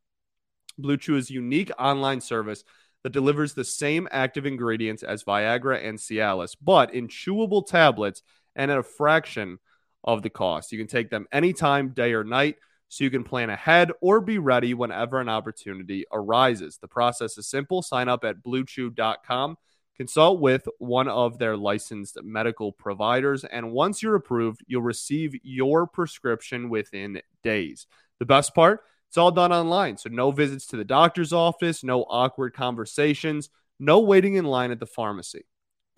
BlueChew 0.80 1.16
is 1.16 1.30
a 1.30 1.34
unique 1.34 1.70
online 1.78 2.20
service 2.20 2.64
that 3.02 3.12
delivers 3.12 3.54
the 3.54 3.64
same 3.64 4.08
active 4.10 4.46
ingredients 4.46 5.02
as 5.02 5.24
Viagra 5.24 5.84
and 5.84 5.98
Cialis, 5.98 6.56
but 6.60 6.92
in 6.92 7.08
chewable 7.08 7.66
tablets 7.66 8.22
and 8.56 8.70
at 8.70 8.78
a 8.78 8.82
fraction 8.82 9.58
of 10.04 10.22
the 10.22 10.30
cost. 10.30 10.72
You 10.72 10.78
can 10.78 10.86
take 10.86 11.10
them 11.10 11.26
anytime, 11.32 11.90
day 11.90 12.12
or 12.12 12.24
night, 12.24 12.56
so 12.88 13.04
you 13.04 13.10
can 13.10 13.24
plan 13.24 13.50
ahead 13.50 13.92
or 14.00 14.20
be 14.20 14.38
ready 14.38 14.74
whenever 14.74 15.20
an 15.20 15.28
opportunity 15.28 16.04
arises. 16.12 16.78
The 16.78 16.88
process 16.88 17.38
is 17.38 17.48
simple. 17.48 17.82
Sign 17.82 18.08
up 18.08 18.24
at 18.24 18.42
bluechew.com, 18.42 19.56
consult 20.00 20.40
with 20.40 20.66
one 20.78 21.08
of 21.08 21.36
their 21.36 21.58
licensed 21.58 22.16
medical 22.22 22.72
providers, 22.72 23.44
and 23.44 23.70
once 23.70 24.02
you're 24.02 24.14
approved, 24.14 24.64
you'll 24.66 24.80
receive 24.80 25.38
your 25.42 25.86
prescription 25.86 26.70
within 26.70 27.20
days. 27.42 27.86
The 28.18 28.24
best 28.24 28.54
part, 28.54 28.80
it's 29.08 29.18
all 29.18 29.30
done 29.30 29.52
online. 29.52 29.98
So, 29.98 30.08
no 30.08 30.30
visits 30.30 30.66
to 30.68 30.78
the 30.78 30.86
doctor's 30.86 31.34
office, 31.34 31.84
no 31.84 32.04
awkward 32.04 32.54
conversations, 32.54 33.50
no 33.78 34.00
waiting 34.00 34.36
in 34.36 34.46
line 34.46 34.70
at 34.70 34.80
the 34.80 34.86
pharmacy. 34.86 35.44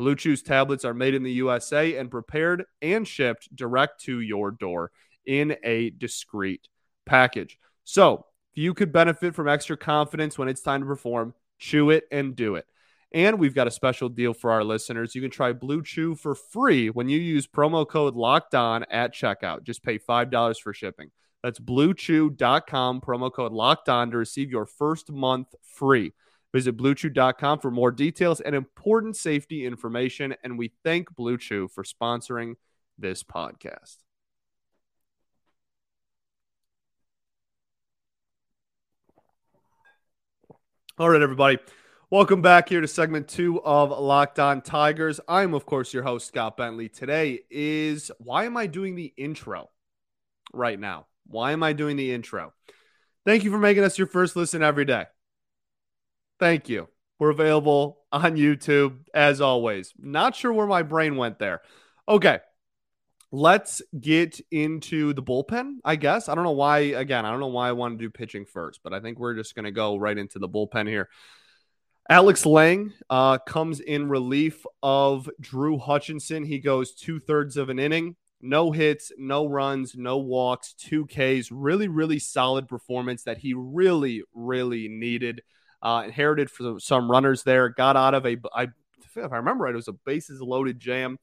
BlueChew's 0.00 0.42
tablets 0.42 0.84
are 0.84 0.94
made 0.94 1.14
in 1.14 1.22
the 1.22 1.34
USA 1.34 1.96
and 1.96 2.10
prepared 2.10 2.64
and 2.80 3.06
shipped 3.06 3.54
direct 3.54 4.00
to 4.06 4.18
your 4.18 4.50
door 4.50 4.90
in 5.26 5.54
a 5.62 5.90
discreet 5.90 6.66
package. 7.06 7.56
So, 7.84 8.26
if 8.50 8.60
you 8.64 8.74
could 8.74 8.90
benefit 8.90 9.36
from 9.36 9.46
extra 9.46 9.76
confidence 9.76 10.36
when 10.36 10.48
it's 10.48 10.60
time 10.60 10.80
to 10.80 10.86
perform, 10.88 11.34
chew 11.60 11.90
it 11.90 12.08
and 12.10 12.34
do 12.34 12.56
it. 12.56 12.66
And 13.14 13.38
we've 13.38 13.54
got 13.54 13.66
a 13.66 13.70
special 13.70 14.08
deal 14.08 14.32
for 14.32 14.50
our 14.50 14.64
listeners. 14.64 15.14
You 15.14 15.20
can 15.20 15.30
try 15.30 15.52
BlueChew 15.52 16.18
for 16.18 16.34
free 16.34 16.88
when 16.88 17.08
you 17.08 17.18
use 17.18 17.46
promo 17.46 17.86
code 17.86 18.14
locked 18.14 18.54
on 18.54 18.84
at 18.90 19.12
checkout. 19.12 19.64
Just 19.64 19.82
pay 19.82 19.98
$5 19.98 20.60
for 20.60 20.72
shipping. 20.72 21.10
That's 21.42 21.58
bluechew.com, 21.58 23.00
promo 23.00 23.32
code 23.32 23.52
locked 23.52 23.88
on 23.88 24.10
to 24.12 24.16
receive 24.16 24.50
your 24.50 24.64
first 24.64 25.10
month 25.10 25.48
free. 25.62 26.12
Visit 26.54 26.76
bluechew.com 26.76 27.58
for 27.58 27.70
more 27.70 27.90
details 27.90 28.40
and 28.40 28.54
important 28.54 29.16
safety 29.16 29.66
information. 29.66 30.34
And 30.44 30.58
we 30.58 30.72
thank 30.84 31.14
BlueChew 31.14 31.70
for 31.70 31.82
sponsoring 31.82 32.54
this 32.98 33.22
podcast. 33.22 33.96
All 40.98 41.08
right, 41.08 41.22
everybody. 41.22 41.58
Welcome 42.12 42.42
back 42.42 42.68
here 42.68 42.82
to 42.82 42.88
segment 42.88 43.26
two 43.26 43.62
of 43.62 43.88
Locked 43.88 44.38
On 44.38 44.60
Tigers. 44.60 45.18
I'm, 45.26 45.54
of 45.54 45.64
course, 45.64 45.94
your 45.94 46.02
host, 46.02 46.28
Scott 46.28 46.58
Bentley. 46.58 46.90
Today 46.90 47.40
is 47.50 48.10
why 48.18 48.44
am 48.44 48.54
I 48.54 48.66
doing 48.66 48.96
the 48.96 49.14
intro 49.16 49.70
right 50.52 50.78
now? 50.78 51.06
Why 51.26 51.52
am 51.52 51.62
I 51.62 51.72
doing 51.72 51.96
the 51.96 52.12
intro? 52.12 52.52
Thank 53.24 53.44
you 53.44 53.50
for 53.50 53.56
making 53.56 53.82
us 53.82 53.96
your 53.96 54.08
first 54.08 54.36
listen 54.36 54.62
every 54.62 54.84
day. 54.84 55.06
Thank 56.38 56.68
you. 56.68 56.88
We're 57.18 57.30
available 57.30 58.02
on 58.12 58.36
YouTube 58.36 58.98
as 59.14 59.40
always. 59.40 59.94
Not 59.98 60.36
sure 60.36 60.52
where 60.52 60.66
my 60.66 60.82
brain 60.82 61.16
went 61.16 61.38
there. 61.38 61.62
Okay. 62.06 62.40
Let's 63.30 63.80
get 63.98 64.38
into 64.50 65.14
the 65.14 65.22
bullpen, 65.22 65.76
I 65.82 65.96
guess. 65.96 66.28
I 66.28 66.34
don't 66.34 66.44
know 66.44 66.50
why, 66.50 66.80
again, 66.80 67.24
I 67.24 67.30
don't 67.30 67.40
know 67.40 67.46
why 67.46 67.70
I 67.70 67.72
want 67.72 67.98
to 67.98 68.04
do 68.04 68.10
pitching 68.10 68.44
first, 68.44 68.80
but 68.84 68.92
I 68.92 69.00
think 69.00 69.18
we're 69.18 69.34
just 69.34 69.54
going 69.54 69.64
to 69.64 69.70
go 69.70 69.96
right 69.96 70.18
into 70.18 70.38
the 70.38 70.46
bullpen 70.46 70.86
here. 70.86 71.08
Alex 72.12 72.44
Lange 72.44 72.92
uh, 73.08 73.38
comes 73.38 73.80
in 73.80 74.06
relief 74.06 74.66
of 74.82 75.30
Drew 75.40 75.78
Hutchison. 75.78 76.44
He 76.44 76.58
goes 76.58 76.92
two 76.92 77.18
thirds 77.18 77.56
of 77.56 77.70
an 77.70 77.78
inning, 77.78 78.16
no 78.42 78.70
hits, 78.70 79.12
no 79.16 79.46
runs, 79.46 79.94
no 79.96 80.18
walks, 80.18 80.74
two 80.74 81.06
Ks. 81.06 81.50
Really, 81.50 81.88
really 81.88 82.18
solid 82.18 82.68
performance 82.68 83.22
that 83.22 83.38
he 83.38 83.54
really, 83.54 84.24
really 84.34 84.88
needed. 84.88 85.40
Uh, 85.80 86.02
inherited 86.04 86.50
for 86.50 86.78
some 86.78 87.10
runners 87.10 87.44
there. 87.44 87.70
Got 87.70 87.96
out 87.96 88.12
of 88.12 88.26
a, 88.26 88.36
I, 88.54 88.64
if 88.64 89.16
I 89.16 89.36
remember 89.38 89.64
right, 89.64 89.72
it 89.72 89.76
was 89.76 89.88
a 89.88 89.92
bases 89.92 90.42
loaded 90.42 90.78
jam. 90.78 91.18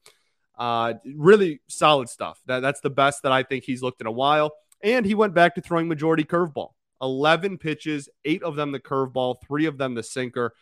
Uh, 0.58 0.94
really 1.14 1.60
solid 1.68 2.08
stuff. 2.08 2.40
That, 2.46 2.62
that's 2.62 2.80
the 2.80 2.90
best 2.90 3.22
that 3.22 3.30
I 3.30 3.44
think 3.44 3.62
he's 3.62 3.80
looked 3.80 4.00
in 4.00 4.08
a 4.08 4.12
while. 4.12 4.54
And 4.82 5.06
he 5.06 5.14
went 5.14 5.34
back 5.34 5.54
to 5.54 5.60
throwing 5.60 5.86
majority 5.86 6.24
curveball. 6.24 6.70
11 7.00 7.58
pitches, 7.58 8.08
eight 8.24 8.42
of 8.42 8.56
them 8.56 8.72
the 8.72 8.80
curveball, 8.80 9.36
three 9.46 9.66
of 9.66 9.78
them 9.78 9.94
the 9.94 10.02
sinker. 10.02 10.52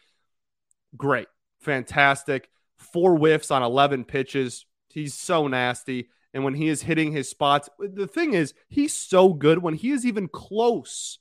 Great. 0.97 1.29
Fantastic. 1.61 2.49
Four 2.77 3.17
whiffs 3.17 3.51
on 3.51 3.63
11 3.63 4.05
pitches. 4.05 4.67
He's 4.89 5.15
so 5.15 5.49
nasty. 5.49 6.09
And 6.35 6.45
when 6.45 6.55
he 6.55 6.69
is 6.69 6.83
hitting 6.83 7.13
his 7.13 7.29
spots, 7.29 7.69
the 7.79 8.07
thing 8.07 8.35
is, 8.35 8.55
he's 8.69 8.95
so 8.95 9.33
good 9.33 9.63
when 9.63 9.75
he 9.75 9.91
is 9.91 10.07
even 10.07 10.29
close 10.29 11.19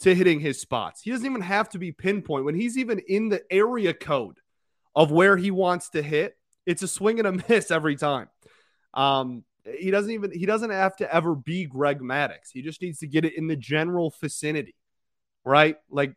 to 0.00 0.14
hitting 0.14 0.40
his 0.40 0.60
spots. 0.60 1.02
He 1.02 1.10
doesn't 1.10 1.26
even 1.26 1.42
have 1.42 1.68
to 1.70 1.78
be 1.78 1.92
pinpoint. 1.92 2.44
When 2.44 2.54
he's 2.54 2.78
even 2.78 3.00
in 3.00 3.28
the 3.28 3.42
area 3.50 3.92
code 3.92 4.38
of 4.94 5.10
where 5.10 5.36
he 5.36 5.50
wants 5.50 5.90
to 5.90 6.02
hit, 6.02 6.36
it's 6.66 6.82
a 6.82 6.88
swing 6.88 7.18
and 7.18 7.28
a 7.28 7.32
miss 7.48 7.70
every 7.70 7.96
time. 7.96 8.28
Um, 8.94 9.44
he 9.78 9.90
doesn't 9.90 10.10
even 10.10 10.32
he 10.32 10.46
doesn't 10.46 10.70
have 10.70 10.96
to 10.96 11.14
ever 11.14 11.34
be 11.34 11.66
Greg 11.66 12.00
Maddux. 12.00 12.50
He 12.52 12.62
just 12.62 12.80
needs 12.80 13.00
to 13.00 13.06
get 13.06 13.24
it 13.24 13.36
in 13.36 13.48
the 13.48 13.56
general 13.56 14.14
vicinity 14.20 14.74
right? 15.44 15.76
Like 15.90 16.14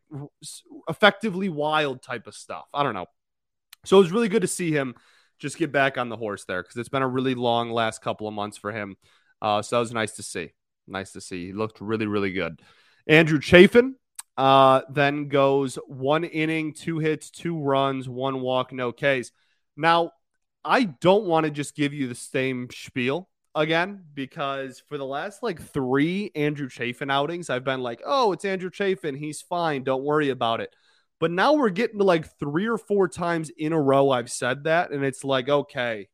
effectively 0.87 1.49
wild 1.49 2.01
type 2.01 2.27
of 2.27 2.35
stuff. 2.35 2.65
I 2.73 2.83
don't 2.83 2.93
know. 2.93 3.07
So 3.85 3.97
it 3.97 4.01
was 4.01 4.11
really 4.11 4.29
good 4.29 4.43
to 4.43 4.47
see 4.47 4.71
him 4.71 4.95
just 5.39 5.57
get 5.57 5.71
back 5.71 5.97
on 5.97 6.09
the 6.09 6.17
horse 6.17 6.45
there 6.45 6.61
because 6.61 6.77
it's 6.77 6.89
been 6.89 7.01
a 7.01 7.07
really 7.07 7.35
long 7.35 7.71
last 7.71 8.01
couple 8.01 8.27
of 8.27 8.33
months 8.33 8.57
for 8.57 8.71
him. 8.71 8.95
Uh, 9.41 9.61
so 9.61 9.75
that 9.75 9.79
was 9.79 9.91
nice 9.91 10.13
to 10.13 10.23
see. 10.23 10.53
Nice 10.87 11.13
to 11.13 11.21
see. 11.21 11.47
He 11.47 11.53
looked 11.53 11.81
really, 11.81 12.05
really 12.05 12.31
good. 12.31 12.61
Andrew 13.07 13.39
Chafin 13.39 13.95
uh, 14.37 14.81
then 14.89 15.27
goes 15.29 15.75
one 15.87 16.23
inning, 16.23 16.73
two 16.73 16.99
hits, 16.99 17.31
two 17.31 17.59
runs, 17.59 18.07
one 18.07 18.41
walk, 18.41 18.71
no 18.71 18.91
Ks. 18.91 19.31
Now, 19.75 20.11
I 20.63 20.83
don't 20.83 21.25
want 21.25 21.45
to 21.45 21.51
just 21.51 21.75
give 21.75 21.93
you 21.93 22.07
the 22.07 22.15
same 22.15 22.67
spiel 22.71 23.27
again 23.55 24.03
because 24.13 24.81
for 24.87 24.97
the 24.97 25.05
last 25.05 25.43
like 25.43 25.61
three 25.61 26.31
Andrew 26.35 26.69
Chafin 26.69 27.11
outings, 27.11 27.49
I've 27.49 27.63
been 27.63 27.81
like, 27.81 28.01
oh, 28.05 28.31
it's 28.31 28.45
Andrew 28.45 28.69
Chafin. 28.69 29.15
He's 29.15 29.41
fine. 29.41 29.83
Don't 29.83 30.03
worry 30.03 30.29
about 30.29 30.61
it. 30.61 30.73
But 31.19 31.31
now 31.31 31.53
we're 31.53 31.69
getting 31.69 31.99
to 31.99 32.05
like 32.05 32.37
three 32.39 32.67
or 32.67 32.77
four 32.77 33.07
times 33.07 33.51
in 33.55 33.73
a 33.73 33.81
row 33.81 34.09
I've 34.09 34.31
said 34.31 34.63
that. 34.63 34.91
And 34.91 35.03
it's 35.05 35.23
like, 35.23 35.49
okay, 35.49 36.07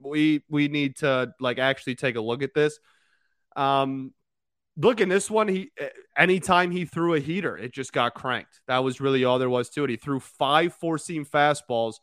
we 0.00 0.44
we 0.48 0.68
need 0.68 0.96
to 0.98 1.32
like 1.40 1.58
actually 1.58 1.96
take 1.96 2.16
a 2.16 2.20
look 2.20 2.42
at 2.42 2.54
this. 2.54 2.78
Um 3.56 4.12
look 4.76 5.00
in 5.00 5.08
this 5.08 5.28
one, 5.28 5.48
he 5.48 5.72
anytime 6.16 6.70
he 6.70 6.84
threw 6.84 7.14
a 7.14 7.20
heater, 7.20 7.56
it 7.56 7.72
just 7.72 7.92
got 7.92 8.14
cranked. 8.14 8.60
That 8.68 8.84
was 8.84 9.00
really 9.00 9.24
all 9.24 9.40
there 9.40 9.50
was 9.50 9.70
to 9.70 9.84
it. 9.84 9.90
He 9.90 9.96
threw 9.96 10.20
five 10.20 10.74
four 10.74 10.98
seam 10.98 11.24
fastballs 11.24 11.94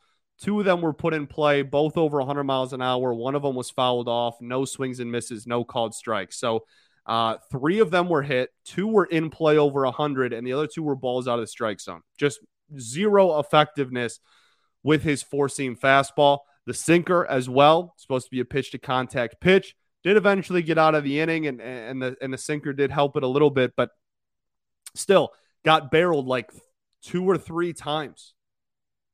Two 0.42 0.60
of 0.60 0.66
them 0.66 0.82
were 0.82 0.94
put 0.94 1.14
in 1.14 1.28
play, 1.28 1.62
both 1.62 1.98
over 1.98 2.18
100 2.18 2.44
miles 2.44 2.74
an 2.74 2.82
hour. 2.82 3.14
One 3.14 3.36
of 3.36 3.42
them 3.42 3.56
was 3.56 3.70
fouled 3.70 4.10
off, 4.10 4.42
no 4.42 4.66
swings 4.66 5.00
and 5.00 5.12
misses, 5.12 5.48
no 5.48 5.64
called 5.64 5.96
strikes. 5.96 6.38
So 6.38 6.66
uh, 7.06 7.38
three 7.52 7.80
of 7.80 7.92
them 7.92 8.10
were 8.10 8.24
hit, 8.24 8.50
two 8.66 8.88
were 8.88 9.06
in 9.06 9.30
play 9.30 9.58
over 9.58 9.84
100, 9.84 10.34
and 10.34 10.46
the 10.46 10.54
other 10.54 10.68
two 10.68 10.84
were 10.84 10.96
balls 10.96 11.28
out 11.28 11.36
of 11.36 11.44
the 11.44 11.48
strike 11.48 11.80
zone. 11.80 12.02
Just 12.18 12.40
zero 12.78 13.40
effectiveness 13.40 14.20
with 14.84 15.04
his 15.04 15.24
four 15.24 15.48
seam 15.48 15.76
fastball. 15.76 16.40
The 16.66 16.74
sinker 16.74 17.26
as 17.26 17.48
well, 17.48 17.94
supposed 17.98 18.26
to 18.26 18.32
be 18.32 18.40
a 18.40 18.46
pitch 18.46 18.72
to 18.72 18.80
contact 18.80 19.40
pitch, 19.40 19.76
did 20.04 20.18
eventually 20.18 20.64
get 20.64 20.78
out 20.78 20.96
of 20.96 21.04
the 21.04 21.20
inning, 21.20 21.48
and, 21.48 21.62
and, 21.62 22.02
the, 22.02 22.18
and 22.22 22.34
the 22.34 22.38
sinker 22.38 22.74
did 22.74 22.92
help 22.92 23.16
it 23.16 23.24
a 23.24 23.28
little 23.28 23.52
bit, 23.52 23.74
but 23.78 23.92
still 24.96 25.32
got 25.64 25.92
barreled 25.92 26.28
like 26.28 26.52
two 27.04 27.24
or 27.24 27.38
three 27.38 27.72
times. 27.72 28.34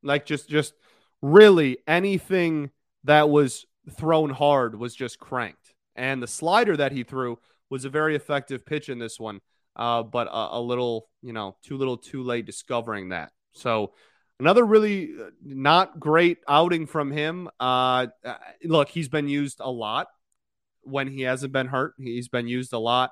Like 0.01 0.25
just, 0.25 0.49
just 0.49 0.73
really 1.21 1.77
anything 1.87 2.71
that 3.03 3.29
was 3.29 3.65
thrown 3.89 4.29
hard 4.29 4.77
was 4.77 4.95
just 4.95 5.19
cranked. 5.19 5.73
And 5.95 6.21
the 6.21 6.27
slider 6.27 6.77
that 6.77 6.91
he 6.91 7.03
threw 7.03 7.39
was 7.69 7.85
a 7.85 7.89
very 7.89 8.15
effective 8.15 8.65
pitch 8.65 8.89
in 8.89 8.99
this 8.99 9.19
one, 9.19 9.41
uh, 9.75 10.03
but 10.03 10.27
a, 10.27 10.57
a, 10.57 10.61
little, 10.61 11.09
you 11.21 11.33
know, 11.33 11.57
too 11.63 11.77
little, 11.77 11.97
too 11.97 12.23
late 12.23 12.45
discovering 12.45 13.09
that. 13.09 13.31
So 13.53 13.93
another 14.39 14.65
really 14.65 15.11
uh, 15.19 15.29
not 15.43 15.99
great 15.99 16.39
outing 16.47 16.85
from 16.85 17.11
him. 17.11 17.49
Uh, 17.59 18.07
uh, 18.25 18.35
look, 18.63 18.89
he's 18.89 19.09
been 19.09 19.27
used 19.27 19.59
a 19.59 19.69
lot 19.69 20.07
when 20.81 21.07
he 21.07 21.21
hasn't 21.21 21.53
been 21.53 21.67
hurt. 21.67 21.93
He's 21.97 22.29
been 22.29 22.47
used 22.47 22.73
a 22.73 22.79
lot. 22.79 23.11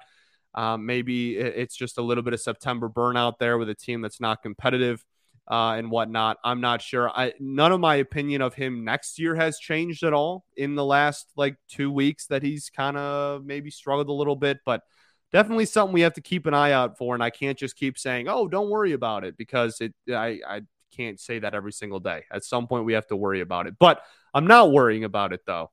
Um, 0.55 0.87
maybe 0.87 1.37
it's 1.37 1.75
just 1.75 1.99
a 1.99 2.01
little 2.01 2.23
bit 2.23 2.33
of 2.33 2.41
September 2.41 2.89
burnout 2.89 3.37
there 3.37 3.59
with 3.59 3.69
a 3.69 3.75
team 3.75 4.01
that's 4.01 4.19
not 4.19 4.41
competitive 4.41 5.05
uh, 5.49 5.73
and 5.77 5.89
whatnot. 5.89 6.37
I'm 6.43 6.61
not 6.61 6.81
sure. 6.81 7.09
I 7.09 7.33
none 7.39 7.71
of 7.71 7.79
my 7.79 7.95
opinion 7.95 8.41
of 8.41 8.53
him 8.53 8.83
next 8.83 9.17
year 9.17 9.35
has 9.35 9.57
changed 9.57 10.03
at 10.03 10.13
all 10.13 10.45
in 10.55 10.75
the 10.75 10.85
last 10.85 11.27
like 11.35 11.55
two 11.67 11.91
weeks 11.91 12.27
that 12.27 12.43
he's 12.43 12.69
kind 12.69 12.97
of 12.97 13.43
maybe 13.43 13.71
struggled 13.71 14.09
a 14.09 14.13
little 14.13 14.35
bit, 14.35 14.59
but 14.65 14.83
definitely 15.31 15.65
something 15.65 15.93
we 15.93 16.01
have 16.01 16.13
to 16.13 16.21
keep 16.21 16.45
an 16.45 16.53
eye 16.53 16.71
out 16.71 16.97
for. 16.97 17.15
And 17.15 17.23
I 17.23 17.31
can't 17.31 17.57
just 17.57 17.75
keep 17.75 17.97
saying, 17.97 18.27
"Oh, 18.29 18.47
don't 18.47 18.69
worry 18.69 18.93
about 18.93 19.23
it," 19.23 19.37
because 19.37 19.81
it 19.81 19.93
I 20.07 20.39
I 20.47 20.61
can't 20.95 21.19
say 21.19 21.39
that 21.39 21.55
every 21.55 21.71
single 21.71 21.99
day. 21.99 22.25
At 22.31 22.43
some 22.43 22.67
point, 22.67 22.85
we 22.85 22.93
have 22.93 23.07
to 23.07 23.15
worry 23.15 23.41
about 23.41 23.65
it. 23.67 23.75
But 23.79 24.01
I'm 24.33 24.47
not 24.47 24.71
worrying 24.71 25.03
about 25.03 25.33
it 25.33 25.41
though. 25.47 25.71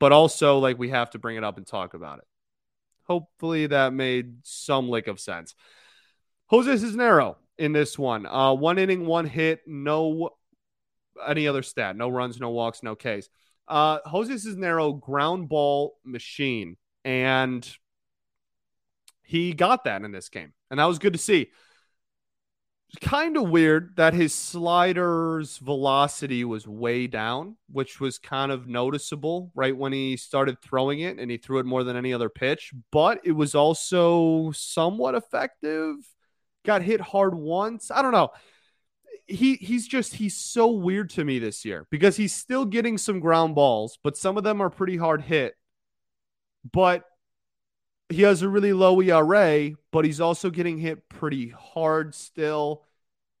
But 0.00 0.12
also, 0.12 0.58
like 0.58 0.78
we 0.78 0.90
have 0.90 1.10
to 1.10 1.18
bring 1.18 1.36
it 1.36 1.44
up 1.44 1.58
and 1.58 1.66
talk 1.66 1.92
about 1.92 2.20
it. 2.20 2.24
Hopefully, 3.04 3.66
that 3.66 3.92
made 3.92 4.36
some 4.44 4.88
lick 4.88 5.06
of 5.06 5.20
sense. 5.20 5.54
Jose 6.46 6.70
Cisnero 6.70 7.36
in 7.58 7.72
this 7.72 7.98
one. 7.98 8.26
Uh, 8.26 8.54
one 8.54 8.78
inning, 8.78 9.06
one 9.06 9.26
hit, 9.26 9.60
no 9.66 10.30
any 11.26 11.48
other 11.48 11.62
stat, 11.62 11.96
no 11.96 12.08
runs, 12.08 12.38
no 12.40 12.50
walks, 12.50 12.82
no 12.82 12.94
Ks. 12.94 13.28
Uh, 13.66 13.98
Jose 14.06 14.32
Cisnero 14.32 14.98
ground 14.98 15.48
ball 15.48 15.98
machine, 16.04 16.76
and 17.04 17.68
he 19.22 19.52
got 19.52 19.84
that 19.84 20.02
in 20.02 20.12
this 20.12 20.28
game, 20.28 20.52
and 20.70 20.80
that 20.80 20.86
was 20.86 20.98
good 20.98 21.12
to 21.12 21.18
see. 21.18 21.48
Kind 23.02 23.36
of 23.36 23.50
weird 23.50 23.96
that 23.96 24.14
his 24.14 24.34
slider's 24.34 25.58
velocity 25.58 26.42
was 26.42 26.66
way 26.66 27.06
down, 27.06 27.58
which 27.70 28.00
was 28.00 28.18
kind 28.18 28.50
of 28.50 28.66
noticeable 28.66 29.52
right 29.54 29.76
when 29.76 29.92
he 29.92 30.16
started 30.16 30.62
throwing 30.62 31.00
it, 31.00 31.18
and 31.18 31.30
he 31.30 31.36
threw 31.36 31.58
it 31.58 31.66
more 31.66 31.84
than 31.84 31.96
any 31.96 32.14
other 32.14 32.30
pitch. 32.30 32.72
But 32.90 33.20
it 33.24 33.32
was 33.32 33.54
also 33.54 34.52
somewhat 34.52 35.14
effective 35.14 35.96
got 36.68 36.82
hit 36.82 37.00
hard 37.00 37.34
once. 37.34 37.90
I 37.90 38.02
don't 38.02 38.12
know. 38.12 38.28
He 39.26 39.54
he's 39.54 39.88
just 39.88 40.14
he's 40.14 40.36
so 40.36 40.70
weird 40.70 41.08
to 41.10 41.24
me 41.24 41.38
this 41.38 41.64
year 41.64 41.86
because 41.90 42.16
he's 42.16 42.34
still 42.34 42.66
getting 42.66 42.98
some 42.98 43.20
ground 43.20 43.54
balls, 43.54 43.98
but 44.04 44.18
some 44.18 44.36
of 44.36 44.44
them 44.44 44.60
are 44.60 44.68
pretty 44.68 44.98
hard 44.98 45.22
hit. 45.22 45.54
But 46.70 47.04
he 48.10 48.22
has 48.22 48.42
a 48.42 48.48
really 48.48 48.74
low 48.74 49.00
ERA, 49.00 49.70
but 49.92 50.04
he's 50.04 50.20
also 50.20 50.50
getting 50.50 50.76
hit 50.76 51.08
pretty 51.08 51.48
hard 51.48 52.14
still. 52.14 52.84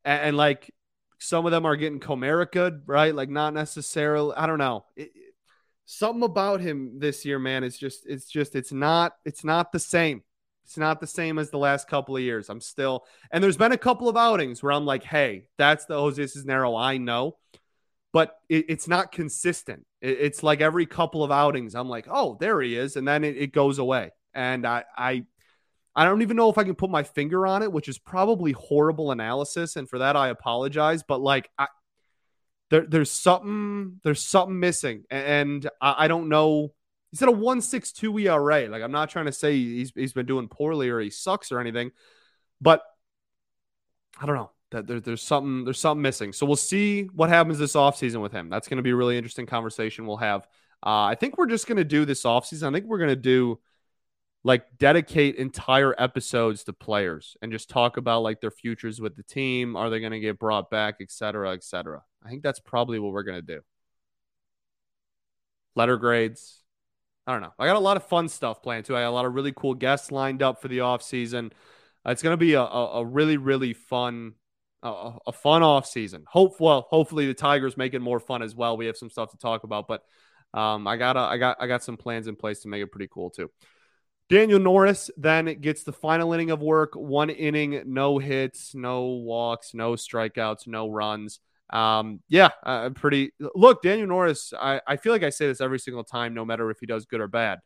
And, 0.04 0.22
and 0.22 0.36
like 0.36 0.74
some 1.18 1.44
of 1.44 1.52
them 1.52 1.66
are 1.66 1.76
getting 1.76 2.00
Comerica, 2.00 2.80
right? 2.86 3.14
Like 3.14 3.28
not 3.28 3.52
necessarily. 3.52 4.34
I 4.36 4.46
don't 4.46 4.58
know. 4.58 4.86
It, 4.96 5.10
something 5.84 6.22
about 6.22 6.60
him 6.60 6.98
this 6.98 7.26
year, 7.26 7.38
man, 7.38 7.62
is 7.62 7.76
just 7.76 8.06
it's 8.06 8.30
just 8.30 8.54
it's 8.54 8.72
not 8.72 9.16
it's 9.26 9.44
not 9.44 9.70
the 9.72 9.80
same. 9.80 10.22
It's 10.68 10.76
not 10.76 11.00
the 11.00 11.06
same 11.06 11.38
as 11.38 11.48
the 11.48 11.56
last 11.56 11.88
couple 11.88 12.14
of 12.14 12.22
years. 12.22 12.50
I'm 12.50 12.60
still, 12.60 13.06
and 13.30 13.42
there's 13.42 13.56
been 13.56 13.72
a 13.72 13.78
couple 13.78 14.06
of 14.06 14.18
outings 14.18 14.62
where 14.62 14.72
I'm 14.72 14.84
like, 14.84 15.02
hey, 15.02 15.46
that's 15.56 15.86
the 15.86 15.94
Jose 15.94 16.22
Cisnero 16.22 16.78
I 16.78 16.98
know, 16.98 17.38
but 18.12 18.36
it, 18.50 18.66
it's 18.68 18.86
not 18.86 19.10
consistent. 19.10 19.86
It, 20.02 20.18
it's 20.20 20.42
like 20.42 20.60
every 20.60 20.84
couple 20.84 21.24
of 21.24 21.30
outings, 21.30 21.74
I'm 21.74 21.88
like, 21.88 22.06
oh, 22.10 22.36
there 22.38 22.60
he 22.60 22.76
is, 22.76 22.96
and 22.96 23.08
then 23.08 23.24
it, 23.24 23.38
it 23.38 23.52
goes 23.54 23.78
away. 23.78 24.10
And 24.34 24.66
I, 24.66 24.84
I, 24.94 25.24
I 25.96 26.04
don't 26.04 26.20
even 26.20 26.36
know 26.36 26.50
if 26.50 26.58
I 26.58 26.64
can 26.64 26.74
put 26.74 26.90
my 26.90 27.02
finger 27.02 27.46
on 27.46 27.62
it, 27.62 27.72
which 27.72 27.88
is 27.88 27.98
probably 27.98 28.52
horrible 28.52 29.10
analysis, 29.10 29.76
and 29.76 29.88
for 29.88 30.00
that 30.00 30.16
I 30.16 30.28
apologize. 30.28 31.02
But 31.02 31.22
like, 31.22 31.48
I, 31.56 31.68
there, 32.68 32.84
there's 32.86 33.10
something, 33.10 34.00
there's 34.04 34.22
something 34.22 34.60
missing, 34.60 35.04
and 35.10 35.66
I, 35.80 36.04
I 36.04 36.08
don't 36.08 36.28
know. 36.28 36.74
He's 37.10 37.22
at 37.22 37.28
a 37.28 37.32
one 37.32 37.60
six 37.60 37.92
two 37.92 38.18
ERA. 38.18 38.68
Like, 38.68 38.82
I'm 38.82 38.92
not 38.92 39.10
trying 39.10 39.26
to 39.26 39.32
say 39.32 39.56
he's 39.56 39.92
he's 39.94 40.12
been 40.12 40.26
doing 40.26 40.48
poorly 40.48 40.90
or 40.90 41.00
he 41.00 41.10
sucks 41.10 41.50
or 41.52 41.60
anything, 41.60 41.90
but 42.60 42.82
I 44.20 44.26
don't 44.26 44.36
know 44.36 44.50
that 44.70 44.86
there, 44.86 45.00
there's 45.00 45.22
something 45.22 45.64
there's 45.64 45.80
something 45.80 46.02
missing. 46.02 46.32
So 46.32 46.46
we'll 46.46 46.56
see 46.56 47.04
what 47.04 47.28
happens 47.28 47.58
this 47.58 47.74
offseason 47.74 48.20
with 48.20 48.32
him. 48.32 48.50
That's 48.50 48.68
going 48.68 48.76
to 48.76 48.82
be 48.82 48.90
a 48.90 48.96
really 48.96 49.16
interesting 49.16 49.46
conversation 49.46 50.06
we'll 50.06 50.18
have. 50.18 50.46
Uh, 50.84 51.04
I 51.04 51.14
think 51.14 51.38
we're 51.38 51.46
just 51.46 51.66
going 51.66 51.78
to 51.78 51.84
do 51.84 52.04
this 52.04 52.22
offseason. 52.24 52.68
I 52.68 52.72
think 52.72 52.86
we're 52.86 52.98
going 52.98 53.08
to 53.08 53.16
do 53.16 53.58
like 54.44 54.78
dedicate 54.78 55.36
entire 55.36 55.94
episodes 55.98 56.64
to 56.64 56.72
players 56.72 57.36
and 57.42 57.50
just 57.50 57.68
talk 57.68 57.96
about 57.96 58.22
like 58.22 58.40
their 58.40 58.50
futures 58.50 59.00
with 59.00 59.16
the 59.16 59.22
team. 59.22 59.76
Are 59.76 59.90
they 59.90 60.00
going 60.00 60.12
to 60.12 60.20
get 60.20 60.38
brought 60.38 60.70
back, 60.70 60.96
et 61.00 61.10
cetera, 61.10 61.52
et 61.52 61.64
cetera. 61.64 62.02
I 62.24 62.28
think 62.28 62.42
that's 62.42 62.60
probably 62.60 62.98
what 62.98 63.12
we're 63.12 63.24
going 63.24 63.44
to 63.44 63.54
do. 63.56 63.60
Letter 65.74 65.96
grades. 65.96 66.62
I 67.28 67.32
don't 67.32 67.42
know. 67.42 67.52
I 67.58 67.66
got 67.66 67.76
a 67.76 67.80
lot 67.80 67.98
of 67.98 68.08
fun 68.08 68.30
stuff 68.30 68.62
planned 68.62 68.86
too. 68.86 68.96
I 68.96 69.02
got 69.02 69.10
a 69.10 69.10
lot 69.10 69.26
of 69.26 69.34
really 69.34 69.52
cool 69.52 69.74
guests 69.74 70.10
lined 70.10 70.42
up 70.42 70.62
for 70.62 70.68
the 70.68 70.78
offseason. 70.78 71.52
It's 72.06 72.22
going 72.22 72.32
to 72.32 72.38
be 72.38 72.54
a, 72.54 72.62
a, 72.62 73.00
a, 73.00 73.04
really, 73.04 73.36
really 73.36 73.74
fun, 73.74 74.32
a, 74.82 75.12
a 75.26 75.32
fun 75.32 75.62
off 75.62 75.86
season. 75.86 76.24
Hope 76.26 76.58
well, 76.58 76.86
hopefully 76.88 77.26
the 77.26 77.34
Tigers 77.34 77.76
make 77.76 77.92
it 77.92 78.00
more 78.00 78.18
fun 78.18 78.40
as 78.42 78.54
well. 78.54 78.78
We 78.78 78.86
have 78.86 78.96
some 78.96 79.10
stuff 79.10 79.32
to 79.32 79.36
talk 79.36 79.64
about, 79.64 79.86
but 79.86 80.04
um, 80.54 80.86
I 80.86 80.96
got 80.96 81.18
I 81.18 81.36
got 81.36 81.58
I 81.60 81.66
got 81.66 81.84
some 81.84 81.98
plans 81.98 82.28
in 82.28 82.34
place 82.34 82.60
to 82.60 82.68
make 82.68 82.82
it 82.82 82.90
pretty 82.90 83.10
cool 83.12 83.28
too. 83.28 83.50
Daniel 84.30 84.58
Norris 84.58 85.10
then 85.18 85.60
gets 85.60 85.84
the 85.84 85.92
final 85.92 86.32
inning 86.32 86.50
of 86.50 86.60
work, 86.60 86.94
one 86.94 87.28
inning, 87.28 87.82
no 87.84 88.16
hits, 88.16 88.74
no 88.74 89.04
walks, 89.04 89.74
no 89.74 89.92
strikeouts, 89.92 90.66
no 90.66 90.88
runs. 90.88 91.40
Um, 91.70 92.20
yeah, 92.28 92.50
I'm 92.62 92.94
pretty. 92.94 93.32
Look, 93.54 93.82
Daniel 93.82 94.08
Norris. 94.08 94.52
I, 94.58 94.80
I 94.86 94.96
feel 94.96 95.12
like 95.12 95.22
I 95.22 95.30
say 95.30 95.46
this 95.46 95.60
every 95.60 95.78
single 95.78 96.04
time, 96.04 96.34
no 96.34 96.44
matter 96.44 96.70
if 96.70 96.78
he 96.80 96.86
does 96.86 97.06
good 97.06 97.20
or 97.20 97.28
bad 97.28 97.60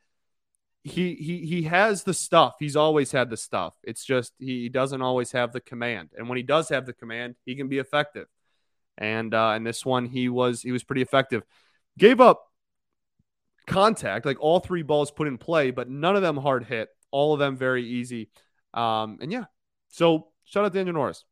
he 0.85 1.15
he 1.15 1.47
he 1.47 1.63
has 1.63 2.03
the 2.03 2.15
stuff. 2.15 2.55
He's 2.59 2.77
always 2.77 3.13
had 3.13 3.31
the 3.31 3.37
stuff. 3.37 3.75
It's 3.85 4.05
just 4.05 4.33
he 4.39 4.69
doesn't 4.69 5.03
always 5.03 5.33
have 5.33 5.53
the 5.53 5.61
command. 5.61 6.11
And 6.17 6.29
when 6.29 6.37
he 6.37 6.43
does 6.43 6.69
have 6.71 6.87
the 6.87 6.93
command, 6.93 7.37
he 7.45 7.55
can 7.55 7.69
be 7.69 7.79
effective. 7.79 8.27
And 8.99 9.33
uh 9.33 9.55
in 9.57 9.65
this 9.65 9.87
one 9.87 10.07
he 10.07 10.29
was 10.29 10.63
he 10.63 10.73
was 10.73 10.83
pretty 10.83 11.03
effective. 11.03 11.43
Gave 11.99 12.21
up 12.21 12.45
contact, 13.67 14.27
like 14.27 14.41
all 14.41 14.59
three 14.61 14.83
balls 14.83 15.11
put 15.11 15.29
in 15.29 15.39
play, 15.39 15.71
but 15.71 15.89
none 15.89 16.17
of 16.17 16.23
them 16.23 16.37
hard 16.37 16.65
hit. 16.65 16.89
All 17.13 17.33
of 17.33 17.39
them 17.39 17.57
very 17.57 17.87
easy. 17.87 18.31
Um 18.75 19.19
and 19.21 19.31
yeah. 19.31 19.45
So 19.89 20.29
shout 20.45 20.65
out 20.65 20.73
Daniel 20.73 20.95
Norris. 20.95 21.25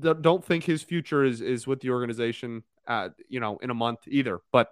Don't 0.00 0.44
think 0.44 0.64
his 0.64 0.82
future 0.82 1.24
is 1.24 1.40
is 1.40 1.66
with 1.66 1.80
the 1.80 1.90
organization 1.90 2.62
uh 2.86 3.10
you 3.28 3.40
know 3.40 3.58
in 3.58 3.70
a 3.70 3.74
month 3.74 4.00
either, 4.06 4.40
but 4.52 4.70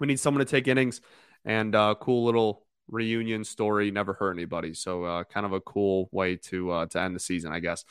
we 0.00 0.06
need 0.06 0.20
someone 0.20 0.44
to 0.44 0.50
take 0.50 0.68
innings 0.68 1.00
and 1.44 1.74
uh 1.74 1.94
cool 2.00 2.24
little 2.24 2.64
reunion 2.88 3.44
story 3.44 3.90
never 3.90 4.12
hurt 4.14 4.32
anybody. 4.32 4.74
So 4.74 5.04
uh, 5.04 5.24
kind 5.24 5.46
of 5.46 5.52
a 5.52 5.60
cool 5.60 6.08
way 6.12 6.36
to 6.36 6.70
uh, 6.70 6.86
to 6.86 7.00
end 7.00 7.14
the 7.14 7.20
season, 7.20 7.52
I 7.52 7.60
guess. 7.60 7.84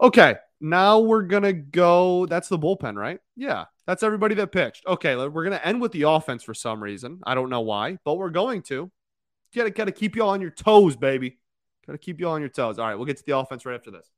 Okay, 0.00 0.36
now 0.60 1.00
we're 1.00 1.22
gonna 1.22 1.52
go. 1.52 2.26
That's 2.26 2.48
the 2.48 2.58
bullpen, 2.58 2.96
right? 2.96 3.20
Yeah, 3.36 3.64
that's 3.86 4.02
everybody 4.02 4.34
that 4.36 4.52
pitched. 4.52 4.86
Okay, 4.86 5.16
we're 5.16 5.44
gonna 5.44 5.60
end 5.62 5.80
with 5.80 5.92
the 5.92 6.02
offense 6.02 6.42
for 6.42 6.54
some 6.54 6.82
reason. 6.82 7.20
I 7.24 7.34
don't 7.34 7.50
know 7.50 7.60
why, 7.62 7.98
but 8.04 8.16
we're 8.16 8.30
going 8.30 8.62
to. 8.62 8.90
Gotta 9.54 9.70
gotta 9.70 9.92
keep 9.92 10.14
y'all 10.14 10.30
on 10.30 10.40
your 10.40 10.50
toes, 10.50 10.96
baby. 10.96 11.38
Gotta 11.86 11.98
keep 11.98 12.20
y'all 12.20 12.32
on 12.32 12.40
your 12.40 12.50
toes. 12.50 12.78
All 12.78 12.86
right, 12.86 12.94
we'll 12.94 13.06
get 13.06 13.16
to 13.16 13.24
the 13.26 13.36
offense 13.36 13.66
right 13.66 13.74
after 13.74 13.90
this. 13.90 14.08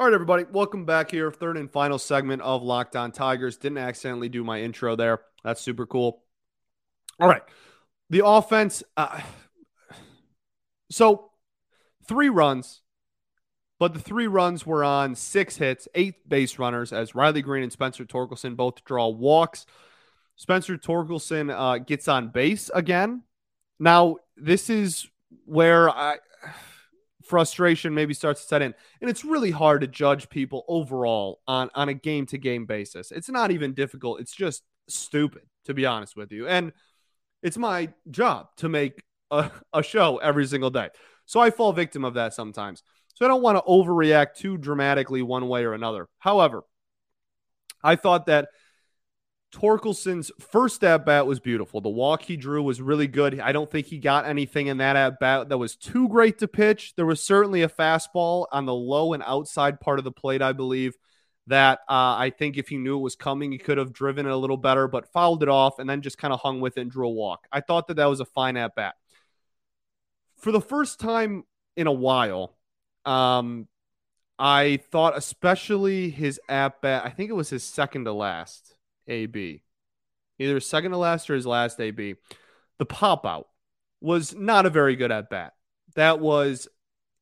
All 0.00 0.06
right, 0.06 0.14
everybody, 0.14 0.44
welcome 0.50 0.86
back 0.86 1.10
here. 1.10 1.30
Third 1.30 1.58
and 1.58 1.70
final 1.70 1.98
segment 1.98 2.40
of 2.40 2.62
Locked 2.62 2.96
On 2.96 3.12
Tigers. 3.12 3.58
Didn't 3.58 3.76
accidentally 3.76 4.30
do 4.30 4.42
my 4.42 4.62
intro 4.62 4.96
there. 4.96 5.20
That's 5.44 5.60
super 5.60 5.84
cool. 5.84 6.22
All 7.20 7.28
right, 7.28 7.42
the 8.08 8.24
offense. 8.24 8.82
Uh, 8.96 9.20
so, 10.90 11.32
three 12.08 12.30
runs, 12.30 12.80
but 13.78 13.92
the 13.92 14.00
three 14.00 14.26
runs 14.26 14.64
were 14.64 14.82
on 14.82 15.16
six 15.16 15.58
hits, 15.58 15.86
eight 15.94 16.26
base 16.26 16.58
runners, 16.58 16.94
as 16.94 17.14
Riley 17.14 17.42
Greene 17.42 17.64
and 17.64 17.70
Spencer 17.70 18.06
Torkelson 18.06 18.56
both 18.56 18.82
draw 18.86 19.08
walks. 19.08 19.66
Spencer 20.34 20.78
Torkelson 20.78 21.54
uh, 21.54 21.76
gets 21.76 22.08
on 22.08 22.28
base 22.28 22.70
again. 22.74 23.24
Now, 23.78 24.16
this 24.34 24.70
is 24.70 25.06
where 25.44 25.90
I 25.90 26.16
frustration 27.30 27.94
maybe 27.94 28.12
starts 28.12 28.42
to 28.42 28.48
set 28.48 28.60
in. 28.60 28.74
And 29.00 29.08
it's 29.08 29.24
really 29.24 29.52
hard 29.52 29.80
to 29.82 29.86
judge 29.86 30.28
people 30.28 30.64
overall 30.66 31.40
on, 31.46 31.70
on 31.74 31.88
a 31.88 31.94
game 31.94 32.26
to 32.26 32.38
game 32.38 32.66
basis. 32.66 33.12
It's 33.12 33.30
not 33.30 33.52
even 33.52 33.72
difficult. 33.72 34.20
It's 34.20 34.34
just 34.34 34.64
stupid, 34.88 35.42
to 35.64 35.72
be 35.72 35.86
honest 35.86 36.16
with 36.16 36.32
you. 36.32 36.48
And 36.48 36.72
it's 37.42 37.56
my 37.56 37.90
job 38.10 38.48
to 38.56 38.68
make 38.68 39.02
a, 39.30 39.50
a 39.72 39.82
show 39.82 40.18
every 40.18 40.46
single 40.46 40.70
day. 40.70 40.88
So 41.24 41.40
I 41.40 41.50
fall 41.50 41.72
victim 41.72 42.04
of 42.04 42.14
that 42.14 42.34
sometimes. 42.34 42.82
So 43.14 43.24
I 43.24 43.28
don't 43.28 43.42
want 43.42 43.56
to 43.58 43.62
overreact 43.62 44.34
too 44.34 44.58
dramatically 44.58 45.22
one 45.22 45.48
way 45.48 45.64
or 45.64 45.72
another. 45.72 46.08
However, 46.18 46.62
I 47.82 47.94
thought 47.96 48.26
that 48.26 48.48
Torkelson's 49.52 50.30
first 50.38 50.84
at 50.84 51.04
bat 51.04 51.26
was 51.26 51.40
beautiful. 51.40 51.80
The 51.80 51.88
walk 51.88 52.22
he 52.22 52.36
drew 52.36 52.62
was 52.62 52.80
really 52.80 53.08
good. 53.08 53.40
I 53.40 53.52
don't 53.52 53.70
think 53.70 53.86
he 53.86 53.98
got 53.98 54.26
anything 54.26 54.68
in 54.68 54.78
that 54.78 54.96
at 54.96 55.18
bat 55.18 55.48
that 55.48 55.58
was 55.58 55.76
too 55.76 56.08
great 56.08 56.38
to 56.38 56.48
pitch. 56.48 56.94
There 56.94 57.06
was 57.06 57.22
certainly 57.22 57.62
a 57.62 57.68
fastball 57.68 58.46
on 58.52 58.66
the 58.66 58.74
low 58.74 59.12
and 59.12 59.22
outside 59.26 59.80
part 59.80 59.98
of 59.98 60.04
the 60.04 60.12
plate, 60.12 60.40
I 60.40 60.52
believe, 60.52 60.94
that 61.48 61.80
uh, 61.88 62.14
I 62.16 62.32
think 62.36 62.58
if 62.58 62.68
he 62.68 62.78
knew 62.78 62.96
it 62.96 63.02
was 63.02 63.16
coming, 63.16 63.50
he 63.50 63.58
could 63.58 63.78
have 63.78 63.92
driven 63.92 64.26
it 64.26 64.32
a 64.32 64.36
little 64.36 64.56
better, 64.56 64.86
but 64.86 65.12
fouled 65.12 65.42
it 65.42 65.48
off 65.48 65.78
and 65.80 65.90
then 65.90 66.00
just 66.00 66.18
kind 66.18 66.32
of 66.32 66.40
hung 66.40 66.60
with 66.60 66.78
it 66.78 66.82
and 66.82 66.90
drew 66.90 67.08
a 67.08 67.12
walk. 67.12 67.46
I 67.50 67.60
thought 67.60 67.88
that 67.88 67.94
that 67.94 68.06
was 68.06 68.20
a 68.20 68.24
fine 68.24 68.56
at 68.56 68.76
bat. 68.76 68.94
For 70.36 70.52
the 70.52 70.60
first 70.60 71.00
time 71.00 71.44
in 71.76 71.88
a 71.88 71.92
while, 71.92 72.56
um, 73.04 73.66
I 74.38 74.78
thought 74.90 75.18
especially 75.18 76.10
his 76.10 76.40
at 76.48 76.80
bat, 76.80 77.02
I 77.04 77.10
think 77.10 77.30
it 77.30 77.34
was 77.34 77.50
his 77.50 77.64
second 77.64 78.04
to 78.04 78.12
last 78.12 78.76
AB, 79.08 79.62
either 80.38 80.60
second 80.60 80.92
to 80.92 80.96
last 80.96 81.28
or 81.30 81.34
his 81.34 81.46
last 81.46 81.80
AB, 81.80 82.16
the 82.78 82.86
pop 82.86 83.26
out 83.26 83.48
was 84.00 84.34
not 84.34 84.66
a 84.66 84.70
very 84.70 84.96
good 84.96 85.12
at 85.12 85.30
bat. 85.30 85.54
That 85.94 86.20
was 86.20 86.68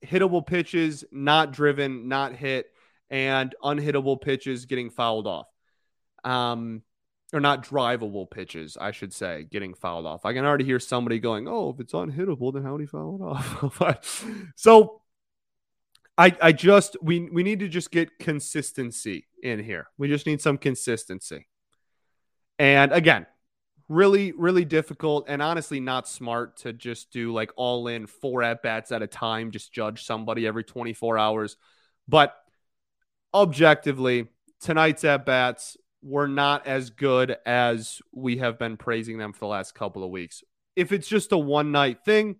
hittable 0.05 0.47
pitches, 0.47 1.05
not 1.11 1.53
driven, 1.53 2.09
not 2.09 2.35
hit, 2.35 2.67
and 3.11 3.55
unhittable 3.63 4.21
pitches 4.21 4.67
getting 4.67 4.91
fouled 4.91 5.27
off. 5.27 5.47
Um, 6.25 6.83
or 7.33 7.41
not 7.41 7.65
drivable 7.65 8.31
pitches, 8.31 8.77
I 8.81 8.91
should 8.91 9.13
say, 9.13 9.47
getting 9.51 9.75
fouled 9.75 10.07
off. 10.07 10.25
I 10.25 10.33
can 10.33 10.45
already 10.45 10.65
hear 10.65 10.81
somebody 10.81 11.19
going, 11.19 11.47
"Oh, 11.47 11.71
if 11.71 11.81
it's 11.81 11.93
unhittable, 11.93 12.53
then 12.53 12.65
how 12.65 12.77
do 12.77 12.83
you 12.83 12.89
foul 12.89 13.17
it 13.17 13.23
off?" 13.23 14.25
so, 14.57 15.03
I 16.17 16.35
I 16.41 16.53
just 16.53 16.97
we 17.03 17.29
we 17.29 17.43
need 17.43 17.61
to 17.61 17.69
just 17.69 17.91
get 17.91 18.19
consistency 18.19 19.27
in 19.43 19.63
here. 19.63 19.89
We 19.99 20.09
just 20.09 20.27
need 20.27 20.41
some 20.41 20.57
consistency. 20.57 21.49
And 22.59 22.93
again, 22.93 23.27
really, 23.89 24.33
really 24.33 24.65
difficult 24.65 25.27
and 25.29 25.41
honestly 25.41 25.81
not 25.81 26.09
smart 26.09 26.59
to 26.59 26.73
just 26.73 27.11
do 27.11 27.33
like 27.33 27.51
all 27.57 27.89
in 27.89 28.07
four 28.07 28.43
at 28.43 28.63
bats 28.63 28.93
at 28.93 29.03
a 29.03 29.07
time, 29.07 29.51
just 29.51 29.73
judge 29.73 30.05
somebody 30.05 30.47
every 30.47 30.65
24 30.65 31.19
hours. 31.19 31.57
But 32.07 32.37
objectively, 33.33 34.29
tonight's 34.61 35.05
at 35.05 35.25
bats 35.25 35.77
were 36.03 36.29
not 36.29 36.67
as 36.67 36.91
good 36.91 37.37
as 37.47 38.01
we 38.13 38.39
have 38.39 38.59
been 38.59 38.77
praising 38.77 39.19
them 39.19 39.33
for 39.33 39.41
the 39.41 39.47
last 39.47 39.75
couple 39.75 40.05
of 40.05 40.11
weeks. 40.11 40.43
If 40.77 40.93
it's 40.93 41.09
just 41.09 41.33
a 41.33 41.39
one 41.39 41.73
night 41.73 42.05
thing, 42.05 42.37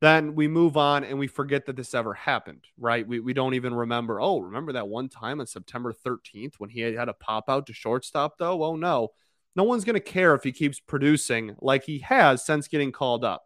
then 0.00 0.34
we 0.34 0.48
move 0.48 0.78
on 0.78 1.04
and 1.04 1.18
we 1.18 1.26
forget 1.26 1.66
that 1.66 1.76
this 1.76 1.94
ever 1.94 2.14
happened, 2.14 2.64
right? 2.78 3.06
We, 3.06 3.20
we 3.20 3.34
don't 3.34 3.52
even 3.52 3.74
remember, 3.74 4.18
oh, 4.18 4.38
remember 4.38 4.72
that 4.72 4.88
one 4.88 5.10
time 5.10 5.40
on 5.40 5.46
September 5.46 5.92
13th 5.92 6.54
when 6.56 6.70
he 6.70 6.80
had, 6.80 6.94
had 6.94 7.08
a 7.10 7.14
pop 7.14 7.50
out 7.50 7.66
to 7.66 7.74
shortstop, 7.74 8.38
though? 8.38 8.62
Oh, 8.64 8.76
no 8.76 9.10
no 9.56 9.64
one's 9.64 9.84
going 9.84 9.94
to 9.94 10.00
care 10.00 10.34
if 10.34 10.42
he 10.42 10.52
keeps 10.52 10.80
producing 10.80 11.56
like 11.60 11.84
he 11.84 11.98
has 12.00 12.44
since 12.44 12.68
getting 12.68 12.92
called 12.92 13.24
up. 13.24 13.42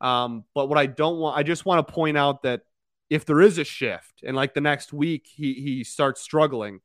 Um, 0.00 0.44
but 0.54 0.68
what 0.68 0.78
I 0.78 0.86
don't 0.86 1.18
want, 1.18 1.36
I 1.36 1.42
just 1.42 1.66
want 1.66 1.86
to 1.86 1.92
point 1.92 2.16
out 2.16 2.42
that 2.42 2.62
if 3.10 3.24
there 3.24 3.40
is 3.40 3.58
a 3.58 3.64
shift 3.64 4.22
and 4.24 4.36
like 4.36 4.54
the 4.54 4.60
next 4.60 4.92
week 4.92 5.28
he 5.30 5.54
he 5.54 5.84
starts 5.84 6.20
struggling, 6.20 6.80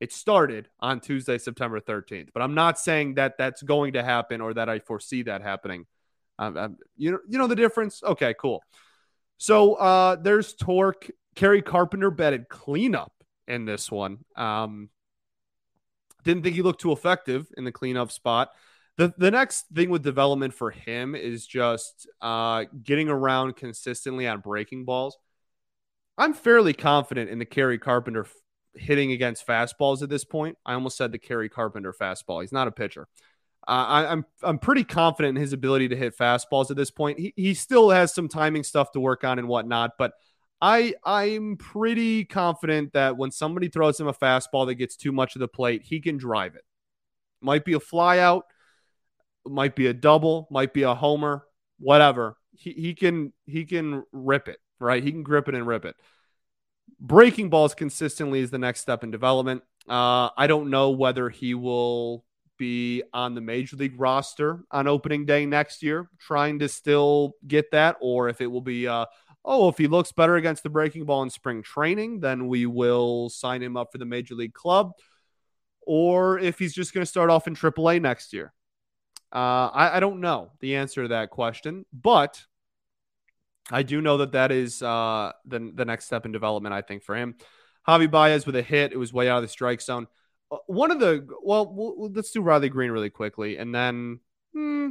it 0.00 0.12
started 0.12 0.68
on 0.80 1.00
Tuesday, 1.00 1.38
September 1.38 1.80
13th. 1.80 2.28
But 2.34 2.42
I'm 2.42 2.54
not 2.54 2.78
saying 2.78 3.14
that 3.14 3.38
that's 3.38 3.62
going 3.62 3.94
to 3.94 4.02
happen 4.02 4.40
or 4.40 4.54
that 4.54 4.68
I 4.68 4.80
foresee 4.80 5.22
that 5.22 5.42
happening. 5.42 5.86
Um, 6.38 6.56
um, 6.56 6.76
you 6.96 7.12
know, 7.12 7.18
you 7.28 7.38
know 7.38 7.46
the 7.46 7.56
difference. 7.56 8.02
Okay, 8.02 8.34
cool. 8.38 8.62
So 9.38 9.74
uh, 9.74 10.16
there's 10.16 10.54
Tork. 10.54 11.10
Kerry 11.34 11.62
Carpenter 11.62 12.10
betted 12.10 12.48
cleanup 12.48 13.12
in 13.46 13.64
this 13.64 13.90
one. 13.90 14.18
Um, 14.36 14.90
didn't 16.24 16.42
think 16.42 16.54
he 16.56 16.62
looked 16.62 16.80
too 16.80 16.92
effective 16.92 17.46
in 17.56 17.64
the 17.64 17.72
cleanup 17.72 18.10
spot. 18.10 18.50
The, 18.96 19.14
the 19.16 19.30
next 19.30 19.66
thing 19.72 19.90
with 19.90 20.02
development 20.02 20.54
for 20.54 20.70
him 20.70 21.14
is 21.14 21.46
just 21.46 22.08
uh, 22.20 22.64
getting 22.82 23.08
around 23.08 23.56
consistently 23.56 24.26
on 24.26 24.40
breaking 24.40 24.84
balls. 24.84 25.16
I'm 26.18 26.34
fairly 26.34 26.72
confident 26.72 27.30
in 27.30 27.38
the 27.38 27.44
Kerry 27.44 27.78
Carpenter 27.78 28.24
f- 28.24 28.34
hitting 28.74 29.12
against 29.12 29.46
fastballs 29.46 30.02
at 30.02 30.08
this 30.08 30.24
point. 30.24 30.58
I 30.66 30.74
almost 30.74 30.96
said 30.96 31.12
the 31.12 31.18
Kerry 31.18 31.48
Carpenter 31.48 31.92
fastball. 31.92 32.40
He's 32.40 32.50
not 32.50 32.66
a 32.66 32.72
pitcher. 32.72 33.06
Uh, 33.68 33.70
I, 33.70 34.02
am 34.04 34.08
I'm, 34.10 34.24
I'm 34.42 34.58
pretty 34.58 34.82
confident 34.82 35.36
in 35.36 35.42
his 35.42 35.52
ability 35.52 35.88
to 35.88 35.96
hit 35.96 36.18
fastballs 36.18 36.70
at 36.70 36.76
this 36.76 36.90
point. 36.90 37.20
He, 37.20 37.32
he 37.36 37.54
still 37.54 37.90
has 37.90 38.12
some 38.12 38.26
timing 38.26 38.64
stuff 38.64 38.90
to 38.92 39.00
work 39.00 39.22
on 39.22 39.38
and 39.38 39.46
whatnot, 39.46 39.92
but 39.96 40.14
I 40.60 40.94
I'm 41.04 41.56
pretty 41.56 42.24
confident 42.24 42.92
that 42.94 43.16
when 43.16 43.30
somebody 43.30 43.68
throws 43.68 43.98
him 44.00 44.08
a 44.08 44.12
fastball 44.12 44.66
that 44.66 44.74
gets 44.74 44.96
too 44.96 45.12
much 45.12 45.36
of 45.36 45.40
the 45.40 45.48
plate, 45.48 45.82
he 45.84 46.00
can 46.00 46.16
drive 46.16 46.54
it. 46.56 46.64
Might 47.40 47.64
be 47.64 47.74
a 47.74 47.80
flyout, 47.80 48.42
might 49.46 49.76
be 49.76 49.86
a 49.86 49.94
double, 49.94 50.48
might 50.50 50.72
be 50.72 50.82
a 50.82 50.94
homer, 50.94 51.44
whatever. 51.78 52.36
He, 52.52 52.72
he 52.72 52.94
can 52.94 53.32
he 53.46 53.64
can 53.64 54.02
rip 54.12 54.48
it, 54.48 54.58
right? 54.80 55.02
He 55.02 55.12
can 55.12 55.22
grip 55.22 55.48
it 55.48 55.54
and 55.54 55.66
rip 55.66 55.84
it. 55.84 55.94
Breaking 56.98 57.48
balls 57.48 57.74
consistently 57.74 58.40
is 58.40 58.50
the 58.50 58.58
next 58.58 58.80
step 58.80 59.04
in 59.04 59.12
development. 59.12 59.62
Uh, 59.88 60.30
I 60.36 60.48
don't 60.48 60.70
know 60.70 60.90
whether 60.90 61.28
he 61.28 61.54
will 61.54 62.24
be 62.58 63.04
on 63.12 63.34
the 63.34 63.40
major 63.40 63.76
league 63.76 63.98
roster 63.98 64.64
on 64.72 64.88
opening 64.88 65.24
day 65.24 65.46
next 65.46 65.82
year, 65.82 66.10
trying 66.18 66.58
to 66.58 66.68
still 66.68 67.34
get 67.46 67.70
that, 67.70 67.96
or 68.00 68.28
if 68.28 68.40
it 68.40 68.48
will 68.48 68.60
be, 68.60 68.88
uh, 68.88 69.06
oh, 69.48 69.68
if 69.68 69.78
he 69.78 69.88
looks 69.88 70.12
better 70.12 70.36
against 70.36 70.62
the 70.62 70.68
breaking 70.68 71.06
ball 71.06 71.22
in 71.22 71.30
spring 71.30 71.62
training, 71.62 72.20
then 72.20 72.48
we 72.48 72.66
will 72.66 73.30
sign 73.30 73.62
him 73.62 73.78
up 73.78 73.90
for 73.90 73.96
the 73.96 74.04
major 74.04 74.34
league 74.34 74.52
club, 74.52 74.92
or 75.86 76.38
if 76.38 76.58
he's 76.58 76.74
just 76.74 76.92
going 76.92 77.02
to 77.02 77.10
start 77.10 77.30
off 77.30 77.46
in 77.46 77.56
AAA 77.56 78.00
next 78.02 78.34
year. 78.34 78.52
Uh, 79.32 79.68
I, 79.72 79.96
I, 79.96 80.00
don't 80.00 80.20
know 80.20 80.52
the 80.60 80.76
answer 80.76 81.02
to 81.02 81.08
that 81.08 81.28
question, 81.28 81.84
but 81.92 82.42
I 83.70 83.82
do 83.82 84.00
know 84.00 84.18
that 84.18 84.32
that 84.32 84.52
is 84.52 84.82
uh, 84.82 85.32
the, 85.44 85.70
the 85.74 85.84
next 85.84 86.06
step 86.06 86.24
in 86.24 86.32
development, 86.32 86.74
I 86.74 86.80
think, 86.80 87.02
for 87.02 87.14
him. 87.14 87.34
Javi 87.86 88.10
Baez 88.10 88.46
with 88.46 88.56
a 88.56 88.62
hit. 88.62 88.92
It 88.92 88.98
was 88.98 89.12
way 89.12 89.28
out 89.28 89.38
of 89.38 89.42
the 89.42 89.48
strike 89.48 89.82
zone. 89.82 90.06
Uh, 90.50 90.58
one 90.66 90.90
of 90.90 91.00
the, 91.00 91.26
well, 91.42 92.10
let's 92.14 92.30
do 92.30 92.40
Riley 92.40 92.70
Greene 92.70 92.90
really 92.90 93.10
quickly. 93.10 93.58
And 93.58 93.74
then 93.74 94.20
hmm, 94.54 94.90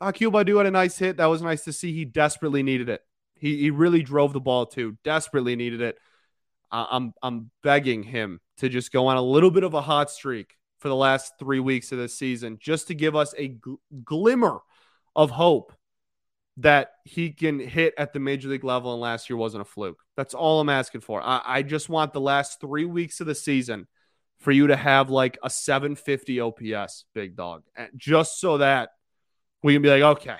Akil 0.00 0.30
Baddoo 0.30 0.56
had 0.56 0.66
a 0.66 0.70
nice 0.70 0.98
hit. 0.98 1.18
That 1.18 1.26
was 1.26 1.42
nice 1.42 1.64
to 1.64 1.72
see. 1.72 1.92
He 1.92 2.06
desperately 2.06 2.62
needed 2.62 2.88
it. 2.88 3.02
He, 3.36 3.58
he 3.58 3.70
really 3.70 4.02
drove 4.02 4.32
the 4.32 4.40
ball 4.40 4.66
too. 4.66 4.96
Desperately 5.04 5.56
needed 5.56 5.80
it. 5.80 5.98
I'm 6.70 7.14
I'm 7.22 7.50
begging 7.62 8.02
him 8.02 8.40
to 8.58 8.68
just 8.68 8.92
go 8.92 9.06
on 9.06 9.16
a 9.16 9.22
little 9.22 9.50
bit 9.50 9.62
of 9.62 9.74
a 9.74 9.80
hot 9.80 10.10
streak 10.10 10.54
for 10.78 10.88
the 10.88 10.96
last 10.96 11.34
three 11.38 11.60
weeks 11.60 11.92
of 11.92 11.98
the 11.98 12.08
season, 12.08 12.58
just 12.60 12.88
to 12.88 12.94
give 12.94 13.14
us 13.14 13.34
a 13.38 13.50
gl- 13.50 13.78
glimmer 14.04 14.60
of 15.14 15.30
hope 15.30 15.72
that 16.58 16.92
he 17.04 17.30
can 17.30 17.58
hit 17.58 17.94
at 17.96 18.12
the 18.12 18.18
major 18.18 18.48
league 18.48 18.64
level. 18.64 18.92
And 18.92 19.00
last 19.00 19.30
year 19.30 19.36
wasn't 19.36 19.62
a 19.62 19.64
fluke. 19.64 20.02
That's 20.16 20.34
all 20.34 20.60
I'm 20.60 20.68
asking 20.68 21.02
for. 21.02 21.22
I, 21.22 21.40
I 21.44 21.62
just 21.62 21.88
want 21.88 22.12
the 22.12 22.20
last 22.20 22.60
three 22.60 22.84
weeks 22.84 23.20
of 23.20 23.26
the 23.26 23.34
season 23.34 23.86
for 24.38 24.50
you 24.50 24.66
to 24.66 24.76
have 24.76 25.08
like 25.08 25.38
a 25.42 25.48
750 25.48 26.40
OPS, 26.40 27.04
big 27.14 27.36
dog, 27.36 27.62
just 27.96 28.40
so 28.40 28.58
that 28.58 28.90
we 29.62 29.72
can 29.72 29.82
be 29.82 29.88
like, 29.88 30.02
okay, 30.02 30.38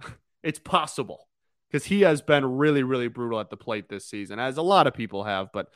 it's 0.42 0.58
possible 0.58 1.28
because 1.72 1.86
he 1.86 2.02
has 2.02 2.20
been 2.20 2.44
really, 2.44 2.82
really 2.82 3.08
brutal 3.08 3.40
at 3.40 3.48
the 3.48 3.56
plate 3.56 3.88
this 3.88 4.04
season, 4.06 4.38
as 4.38 4.58
a 4.58 4.62
lot 4.62 4.86
of 4.86 4.92
people 4.92 5.24
have. 5.24 5.50
But 5.52 5.68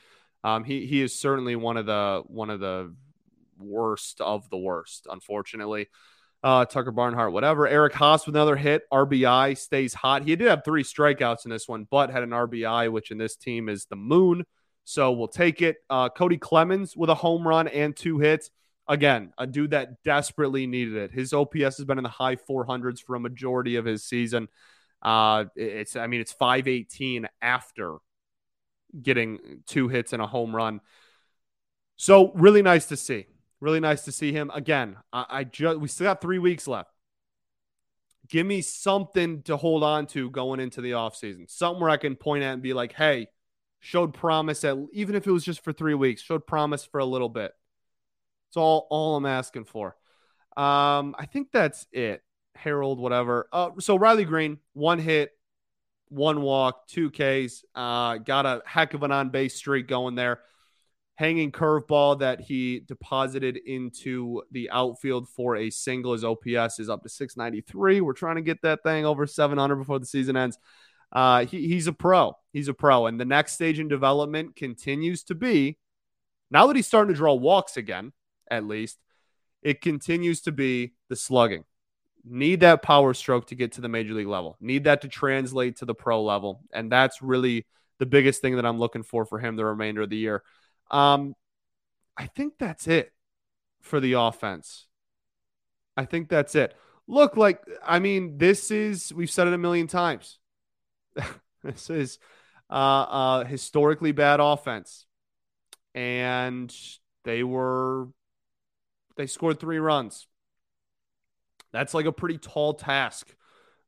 um, 0.45 0.63
he 0.63 0.87
he 0.87 1.03
is 1.03 1.19
certainly 1.19 1.57
one 1.57 1.77
of 1.77 1.87
the 1.87 2.23
one 2.27 2.51
of 2.51 2.61
the 2.61 2.95
worst 3.59 4.21
of 4.21 4.49
the 4.51 4.59
worst, 4.59 5.07
unfortunately. 5.11 5.89
Uh, 6.43 6.65
Tucker 6.65 6.93
Barnhart, 6.93 7.33
whatever. 7.33 7.67
Eric 7.67 7.95
Haase 7.95 8.27
with 8.27 8.37
another 8.37 8.57
hit. 8.57 8.83
RBI 8.93 9.57
stays 9.59 9.95
hot. 9.95 10.23
He 10.23 10.37
did 10.37 10.47
have 10.47 10.65
three 10.65 10.85
strikeouts 10.85 11.45
in 11.45 11.51
this 11.51 11.67
one, 11.67 11.89
but 11.91 12.11
had 12.11 12.23
an 12.23 12.31
RBI, 12.31 12.93
which 12.93 13.11
in 13.11 13.19
this 13.19 13.37
team 13.37 13.69
is 13.69 13.87
the 13.87 13.97
moon. 13.97 14.45
So 14.85 15.11
we'll 15.13 15.29
take 15.29 15.63
it. 15.63 15.79
Uh, 15.91 16.09
Cody 16.11 16.37
Clemens 16.37 16.97
with 16.97 17.11
a 17.11 17.15
home 17.15 17.49
run 17.49 17.67
and 17.67 17.97
two 17.97 18.19
hits. 18.19 18.51
Again, 18.87 19.33
a 19.37 19.47
dude 19.47 19.73
that 19.73 20.05
desperately 20.05 20.69
needed 20.69 20.95
it. 20.95 21.11
His 21.11 21.33
OPS 21.33 21.79
has 21.79 21.85
been 21.85 21.99
in 21.99 22.05
the 22.05 22.11
high 22.11 22.37
400s 22.37 23.03
for 23.03 23.17
a 23.17 23.21
majority 23.21 23.75
of 23.75 23.85
his 23.85 24.05
season. 24.05 24.47
Uh, 25.07 25.45
it's, 25.55 25.95
I 25.95 26.09
mean, 26.09 26.21
it's 26.21 26.33
518 26.33 27.29
after 27.41 27.99
getting 29.01 29.63
two 29.65 29.87
hits 29.87 30.13
and 30.13 30.21
a 30.21 30.27
home 30.27 30.55
run. 30.55 30.81
So 31.97 32.33
really 32.33 32.61
nice 32.61 32.87
to 32.87 32.97
see. 32.97 33.27
Really 33.61 33.79
nice 33.79 34.05
to 34.07 34.13
see 34.13 34.33
him 34.33 34.51
again. 34.53 34.97
I, 35.13 35.27
I 35.29 35.45
just 35.45 35.79
we 35.79 35.87
still 35.87 36.07
got 36.07 36.21
three 36.21 36.41
weeks 36.41 36.67
left. 36.67 36.91
Give 38.29 38.45
me 38.45 38.61
something 38.63 39.43
to 39.43 39.57
hold 39.57 39.85
on 39.85 40.07
to 40.09 40.29
going 40.29 40.59
into 40.59 40.81
the 40.81 40.91
offseason. 40.91 41.49
Something 41.49 41.81
where 41.81 41.91
I 41.91 41.97
can 41.97 42.17
point 42.17 42.43
at 42.43 42.55
and 42.55 42.63
be 42.63 42.75
like, 42.75 42.93
hey, 42.93 43.29
showed 43.79 44.13
promise 44.13 44.65
at 44.65 44.77
even 44.93 45.15
if 45.15 45.27
it 45.27 45.31
was 45.31 45.45
just 45.45 45.63
for 45.63 45.73
three 45.73 45.95
weeks, 45.95 46.21
showed 46.21 46.49
promise 46.49 46.85
for 46.85 46.99
a 46.99 47.05
little 47.05 47.29
bit. 47.29 47.53
It's 48.49 48.57
all 48.57 48.89
all 48.91 49.15
I'm 49.15 49.27
asking 49.27 49.67
for. 49.67 49.97
Um, 50.57 51.15
I 51.17 51.27
think 51.31 51.53
that's 51.53 51.87
it. 51.93 52.23
Harold, 52.57 52.99
whatever. 52.99 53.49
Uh, 53.53 53.71
so 53.79 53.97
Riley 53.97 54.25
Greene, 54.25 54.59
one 54.73 54.99
hit, 54.99 55.31
one 56.09 56.43
walk, 56.43 56.87
two 56.89 57.11
Ks. 57.11 57.65
Uh, 57.75 58.19
got 58.19 58.47
a 58.47 58.63
heck 58.65 58.95
of 58.95 59.03
an 59.03 59.13
on 59.13 59.31
base 59.31 59.55
streak 59.55 59.89
going 59.89 60.15
there 60.15 60.41
hanging 61.17 61.51
curveball 61.51 62.19
that 62.19 62.43
he 62.43 62.81
deposited 62.81 63.57
into 63.57 64.43
the 64.51 64.69
outfield 64.71 65.29
for 65.29 65.57
a 65.57 65.71
single. 65.71 66.13
His 66.13 66.25
OPS 66.25 66.79
is 66.79 66.91
up 66.91 67.03
to 67.03 67.09
693. 67.09 68.03
We're 68.03 68.13
trying 68.13 68.37
to 68.37 68.43
get 68.43 68.61
that 68.63 68.83
thing 68.83 69.07
over 69.07 69.27
700 69.27 69.77
before 69.77 69.99
the 69.99 70.07
season 70.07 70.37
ends. 70.37 70.59
Uh, 71.11 71.47
he, 71.47 71.69
he's 71.69 71.87
a 71.87 71.93
pro. 71.93 72.37
He's 72.53 72.69
a 72.69 72.75
pro. 72.75 73.07
And 73.07 73.19
the 73.19 73.25
next 73.25 73.53
stage 73.53 73.79
in 73.79 73.89
development 73.89 74.57
continues 74.57 75.23
to 75.25 75.35
be 75.35 75.79
now 76.51 76.67
that 76.67 76.77
he's 76.77 76.87
starting 76.87 77.13
to 77.13 77.19
draw 77.19 77.35
walks 77.35 77.77
again, 77.77 78.13
at 78.51 78.65
least, 78.65 78.99
it 79.63 79.81
continues 79.81 80.43
to 80.43 80.53
be 80.53 80.95
the 81.09 81.17
slugging. 81.17 81.65
Need 82.29 82.61
that 82.61 82.83
power 82.83 83.15
stroke 83.15 83.47
to 83.49 83.55
get 83.55 83.73
to 83.73 83.81
the 83.81 83.89
major 83.89 84.13
league 84.15 84.27
level, 84.27 84.57
need 84.61 84.85
that 84.85 85.03
to 85.03 85.09
translate 85.09 85.77
to 85.77 85.85
the 85.85 85.95
pro 85.95 86.23
level. 86.23 86.63
And 86.73 86.91
that's 86.91 87.23
really 87.23 87.67
the 87.99 88.07
biggest 88.07 88.41
thing 88.41 88.57
that 88.57 88.67
I'm 88.67 88.79
looking 88.79 89.03
for 89.03 89.25
for 89.25 89.39
him 89.39 89.57
the 89.57 89.65
remainder 89.65 90.03
of 90.03 90.11
the 90.11 90.17
year. 90.17 90.43
Um, 90.91 91.35
I 92.17 92.27
think 92.27 92.55
that's 92.59 92.89
it 92.89 93.13
for 93.81 94.01
the 94.01 94.15
offense. 94.15 94.87
I 95.97 96.05
think 96.05 96.29
that's 96.29 96.55
it. 96.55 96.75
Look, 97.09 97.37
like, 97.37 97.63
I 97.85 98.01
mean, 98.01 98.39
this 98.39 98.71
is, 98.71 99.13
we've 99.13 99.31
said 99.31 99.47
it 99.47 99.55
a 99.55 99.59
million 99.59 99.87
times. 99.87 100.39
this 101.63 101.89
is 101.89 102.19
uh, 102.71 103.45
a 103.45 103.45
historically 103.47 104.13
bad 104.13 104.41
offense. 104.41 105.07
And 105.95 106.75
they 107.25 107.43
were, 107.43 108.09
they 109.17 109.27
scored 109.27 109.61
three 109.61 109.79
runs. 109.79 110.27
That's 111.73 111.95
like 111.95 112.07
a 112.07 112.13
pretty 112.13 112.39
tall 112.39 112.75
task 112.75 113.35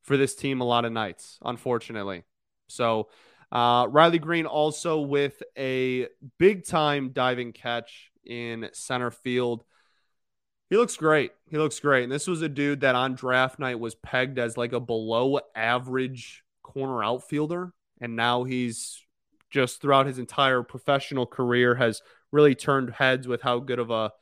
for 0.02 0.16
this 0.16 0.34
team 0.34 0.60
a 0.60 0.64
lot 0.64 0.84
of 0.84 0.92
nights, 0.92 1.38
unfortunately. 1.42 2.24
So, 2.68 3.08
uh, 3.50 3.86
Riley 3.88 4.18
Greene 4.18 4.46
also 4.46 5.00
with 5.00 5.42
a 5.56 6.08
big 6.38 6.66
time 6.66 7.10
diving 7.10 7.52
catch 7.52 8.10
in 8.24 8.68
center 8.72 9.10
field. 9.10 9.64
He 10.68 10.76
looks 10.76 10.96
great. 10.96 11.32
He 11.50 11.56
looks 11.56 11.80
great. 11.80 12.04
And 12.04 12.12
this 12.12 12.26
was 12.26 12.42
a 12.42 12.48
dude 12.48 12.80
that 12.80 12.94
on 12.94 13.14
draft 13.14 13.58
night 13.58 13.80
was 13.80 13.94
pegged 13.94 14.38
as 14.38 14.58
like 14.58 14.72
a 14.72 14.80
below 14.80 15.40
average 15.54 16.44
corner 16.62 17.02
outfielder. 17.02 17.72
And 18.00 18.16
now 18.16 18.44
he's 18.44 19.02
just 19.50 19.80
throughout 19.80 20.06
his 20.06 20.18
entire 20.18 20.62
professional 20.62 21.26
career 21.26 21.74
has 21.74 22.02
really 22.32 22.54
turned 22.54 22.90
heads 22.90 23.26
with 23.26 23.40
how 23.40 23.60
good 23.60 23.78
of 23.78 23.90
a 23.90 24.12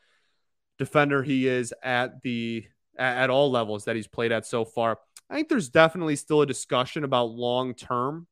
defender 0.78 1.24
he 1.24 1.48
is 1.48 1.74
at 1.82 2.22
the 2.22 2.64
at 2.98 3.30
all 3.30 3.50
levels 3.50 3.84
that 3.84 3.96
he's 3.96 4.06
played 4.06 4.32
at 4.32 4.46
so 4.46 4.64
far. 4.64 4.98
I 5.28 5.34
think 5.34 5.48
there's 5.48 5.68
definitely 5.68 6.16
still 6.16 6.42
a 6.42 6.46
discussion 6.46 7.04
about 7.04 7.30
long 7.30 7.74
term 7.74 8.26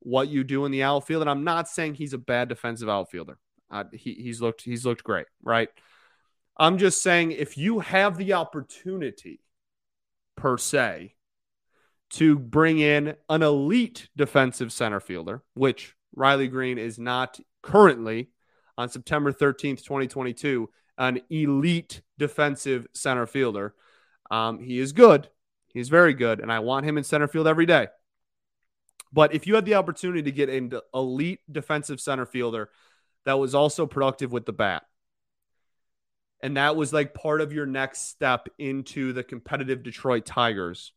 what 0.00 0.28
you 0.28 0.44
do 0.44 0.64
in 0.66 0.72
the 0.72 0.82
outfield. 0.82 1.22
And 1.22 1.30
I'm 1.30 1.44
not 1.44 1.68
saying 1.68 1.94
he's 1.94 2.12
a 2.12 2.18
bad 2.18 2.48
defensive 2.48 2.88
outfielder. 2.88 3.38
Uh, 3.70 3.84
he, 3.92 4.14
he's 4.14 4.40
looked 4.40 4.62
he's 4.62 4.84
looked 4.84 5.02
great, 5.02 5.26
right? 5.42 5.68
I'm 6.56 6.78
just 6.78 7.02
saying 7.02 7.32
if 7.32 7.58
you 7.58 7.80
have 7.80 8.16
the 8.16 8.34
opportunity, 8.34 9.40
per 10.36 10.56
se, 10.56 11.14
to 12.10 12.38
bring 12.38 12.78
in 12.78 13.16
an 13.28 13.42
elite 13.42 14.08
defensive 14.16 14.72
center 14.72 15.00
fielder, 15.00 15.42
which 15.54 15.94
Riley 16.14 16.46
Greene 16.46 16.78
is 16.78 16.98
not 16.98 17.40
currently 17.62 18.30
on 18.78 18.88
September 18.88 19.32
13th, 19.32 19.82
2022, 19.82 20.70
an 20.98 21.20
elite 21.30 22.02
defensive 22.18 22.86
center 22.94 23.26
fielder. 23.26 23.74
Um, 24.30 24.60
he 24.60 24.78
is 24.78 24.92
good. 24.92 25.28
He's 25.72 25.88
very 25.88 26.14
good. 26.14 26.40
And 26.40 26.52
I 26.52 26.60
want 26.60 26.86
him 26.86 26.96
in 26.96 27.04
center 27.04 27.28
field 27.28 27.46
every 27.46 27.66
day. 27.66 27.88
But 29.12 29.34
if 29.34 29.46
you 29.46 29.54
had 29.54 29.64
the 29.64 29.74
opportunity 29.74 30.22
to 30.22 30.32
get 30.32 30.48
an 30.48 30.72
elite 30.92 31.40
defensive 31.50 32.00
center 32.00 32.26
fielder 32.26 32.70
that 33.24 33.38
was 33.38 33.54
also 33.54 33.86
productive 33.86 34.32
with 34.32 34.44
the 34.44 34.52
bat, 34.52 34.82
and 36.40 36.56
that 36.56 36.76
was 36.76 36.92
like 36.92 37.14
part 37.14 37.40
of 37.40 37.52
your 37.52 37.64
next 37.64 38.08
step 38.08 38.48
into 38.58 39.12
the 39.12 39.22
competitive 39.22 39.82
Detroit 39.82 40.26
Tigers, 40.26 40.92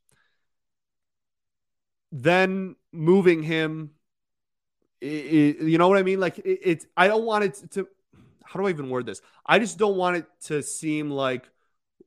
then 2.12 2.76
moving 2.92 3.44
him, 3.44 3.92
it, 5.00 5.08
it, 5.08 5.62
you 5.62 5.78
know 5.78 5.88
what 5.88 6.00
I 6.00 6.04
mean? 6.04 6.20
Like 6.20 6.40
it, 6.40 6.60
it's, 6.64 6.86
I 6.98 7.08
don't 7.08 7.24
want 7.24 7.44
it 7.44 7.72
to, 7.72 7.88
how 8.48 8.60
do 8.60 8.68
I 8.68 8.70
even 8.70 8.90
word 8.90 9.06
this? 9.06 9.22
I 9.46 9.60
just 9.60 9.78
don't 9.78 9.98
want 9.98 10.18
it 10.18 10.26
to 10.46 10.64
seem 10.64 11.12
like 11.12 11.50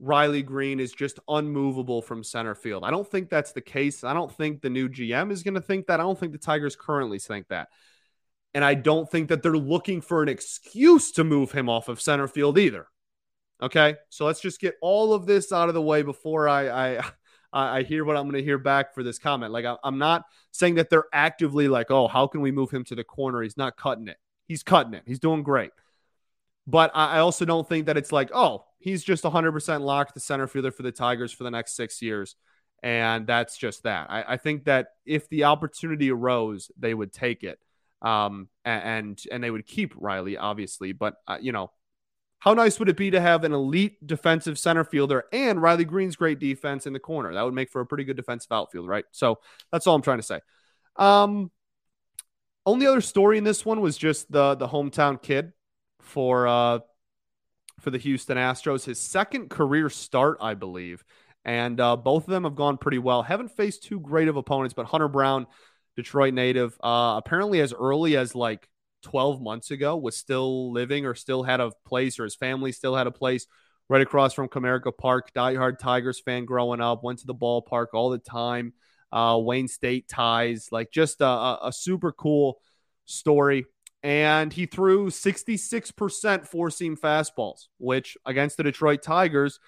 Riley 0.01 0.43
Greene 0.43 0.81
is 0.81 0.93
just 0.93 1.21
unmovable 1.29 2.01
from 2.01 2.25
center 2.25 2.55
field. 2.55 2.85
I 2.85 2.91
don't 2.91 3.09
think 3.09 3.29
that's 3.29 3.53
the 3.53 3.61
case. 3.61 4.03
I 4.03 4.15
don't 4.15 4.33
think 4.33 4.63
the 4.63 4.71
new 4.71 4.89
GM 4.89 5.31
is 5.31 5.43
going 5.43 5.55
to 5.55 5.61
think 5.61 5.87
that. 5.87 6.01
I 6.01 6.03
don't 6.03 6.19
think 6.19 6.33
the 6.33 6.39
Tigers 6.39 6.75
currently 6.75 7.19
think 7.19 7.49
that. 7.49 7.69
And 8.55 8.65
I 8.65 8.75
don't 8.75 9.09
think 9.09 9.29
that 9.29 9.43
they're 9.43 9.57
looking 9.57 10.01
for 10.01 10.23
an 10.23 10.29
excuse 10.29 11.13
to 11.13 11.25
move 11.25 11.53
him 11.53 11.69
off 11.69 11.89
of 11.89 12.01
center 12.01 12.27
field 12.27 12.59
either. 12.59 12.87
Okay. 13.63 13.97
So 14.09 14.25
let's 14.25 14.41
just 14.41 14.59
get 14.59 14.75
all 14.81 15.13
of 15.13 15.27
this 15.27 15.53
out 15.53 15.69
of 15.69 15.75
the 15.75 15.83
way 15.83 16.03
before 16.03 16.49
I, 16.49 16.97
I, 16.99 17.05
I 17.53 17.83
hear 17.83 18.05
what 18.05 18.17
I'm 18.17 18.25
going 18.25 18.37
to 18.37 18.43
hear 18.43 18.59
back 18.59 18.95
for 18.95 19.03
this 19.03 19.19
comment. 19.19 19.53
Like, 19.53 19.67
I'm 19.85 19.99
not 19.99 20.25
saying 20.53 20.77
that 20.77 20.89
they're 20.89 21.07
actively 21.13 21.69
like, 21.69 21.91
oh, 21.91 22.09
how 22.09 22.27
can 22.27 22.41
we 22.41 22.53
move 22.53 22.71
him 22.71 22.85
to 22.85 22.95
the 22.95 23.05
corner? 23.05 23.43
He's 23.43 23.57
not 23.57 23.77
cutting 23.77 24.09
it. 24.09 24.17
He's 24.47 24.63
cutting 24.63 24.95
it. 24.95 25.03
He's 25.05 25.19
doing 25.19 25.43
great. 25.43 25.73
But 26.67 26.93
I 26.95 27.19
also 27.19 27.45
don't 27.45 27.69
think 27.69 27.87
that 27.87 27.97
it's 27.97 28.13
like, 28.13 28.31
oh, 28.33 28.65
he's 28.79 29.03
just 29.03 29.25
100% 29.25 29.81
locked 29.81 30.15
the 30.15 30.21
center 30.21 30.47
fielder 30.47 30.71
for 30.71 30.83
the 30.83 30.93
Tigers 30.93 31.33
for 31.33 31.45
the 31.45 31.51
next 31.51 31.75
six 31.75 32.01
years. 32.03 32.37
And 32.83 33.27
that's 33.27 33.59
just 33.59 33.83
that. 33.83 34.11
I, 34.11 34.25
I 34.29 34.37
think 34.37 34.65
that 34.65 34.89
if 35.05 35.29
the 35.29 35.45
opportunity 35.45 36.11
arose, 36.11 36.71
they 36.79 36.95
would 36.95 37.13
take 37.13 37.43
it. 37.45 37.59
Um, 38.03 38.49
and 38.65 39.21
and 39.31 39.45
they 39.45 39.51
would 39.51 39.67
keep 39.67 39.93
Riley, 39.97 40.39
obviously. 40.39 40.93
But, 40.93 41.17
uh, 41.29 41.37
you 41.41 41.53
know, 41.53 41.71
how 42.39 42.55
nice 42.55 42.79
would 42.79 42.89
it 42.89 42.97
be 42.97 43.11
to 43.11 43.21
have 43.21 43.45
an 43.45 43.53
elite 43.53 44.07
defensive 44.07 44.59
center 44.59 44.83
fielder 44.85 45.25
and 45.31 45.61
Riley 45.61 45.85
Greene's 45.85 46.17
great 46.17 46.39
defense 46.39 46.87
in 46.87 46.95
the 46.95 46.99
corner? 46.99 47.35
That 47.35 47.43
would 47.45 47.53
make 47.53 47.71
for 47.71 47.83
a 47.83 47.87
pretty 47.87 48.05
good 48.05 48.17
defensive 48.17 48.51
outfield, 48.51 48.89
right? 48.89 49.05
So 49.11 49.41
that's 49.71 49.87
all 49.87 49.95
I'm 49.95 50.03
trying 50.03 50.19
to 50.19 50.23
say. 50.23 50.41
Um, 50.97 51.51
only 52.65 52.87
other 52.87 53.03
story 53.03 53.37
in 53.37 53.45
this 53.45 53.67
one 53.67 53.83
was 53.83 53.99
just 53.99 54.33
the 54.33 54.55
the 54.55 54.69
hometown 54.69 55.21
kid 55.21 55.53
for 56.01 56.47
uh 56.47 56.79
for 57.81 57.91
the 57.91 57.99
Houston 57.99 58.37
Astros. 58.37 58.85
His 58.85 58.99
second 58.99 59.51
career 59.51 59.89
start, 59.89 60.39
I 60.41 60.55
believe. 60.55 61.03
And 61.45 61.81
uh, 61.81 61.97
both 61.97 62.25
of 62.25 62.31
them 62.31 62.45
have 62.45 62.55
gone 62.55 62.77
pretty 62.77 62.99
well. 62.99 63.23
Haven't 63.23 63.51
faced 63.51 63.85
too 63.85 63.99
great 63.99 64.29
of 64.29 64.37
opponents, 64.37 64.75
but 64.75 64.87
Hunter 64.87 65.09
Brown, 65.09 65.47
Detroit 65.97 66.35
native, 66.35 66.77
uh, 66.83 67.15
apparently 67.17 67.61
as 67.61 67.73
early 67.73 68.17
as 68.17 68.35
like 68.35 68.69
12 69.03 69.41
months 69.41 69.71
ago 69.71 69.97
was 69.97 70.17
still 70.17 70.73
living 70.73 71.07
or 71.07 71.15
still 71.15 71.43
had 71.43 71.61
a 71.61 71.73
place 71.87 72.19
or 72.19 72.25
his 72.25 72.35
family 72.35 72.73
still 72.73 72.95
had 72.95 73.07
a 73.07 73.11
place 73.11 73.47
right 73.89 74.03
across 74.03 74.35
from 74.35 74.49
Comerica 74.49 74.97
Park. 74.97 75.33
Diehard 75.33 75.79
Tigers 75.79 76.21
fan 76.21 76.45
growing 76.45 76.81
up, 76.81 77.03
went 77.03 77.21
to 77.21 77.27
the 77.27 77.35
ballpark 77.35 77.89
all 77.95 78.11
the 78.11 78.19
time. 78.19 78.75
Uh, 79.11 79.39
Wayne 79.41 79.67
State 79.67 80.07
ties, 80.09 80.69
like 80.71 80.93
just 80.93 81.21
a, 81.21 81.27
a 81.27 81.73
super 81.73 82.13
cool 82.13 82.61
story 83.07 83.65
and 84.03 84.53
he 84.53 84.67
threw 84.67 85.11
66% 85.11 86.47
four 86.47 86.71
seam 86.71 86.97
fastballs, 86.97 87.69
which 87.79 88.17
against 88.25 88.57
the 88.57 88.63
Detroit 88.63 89.03
Tigers, 89.03 89.61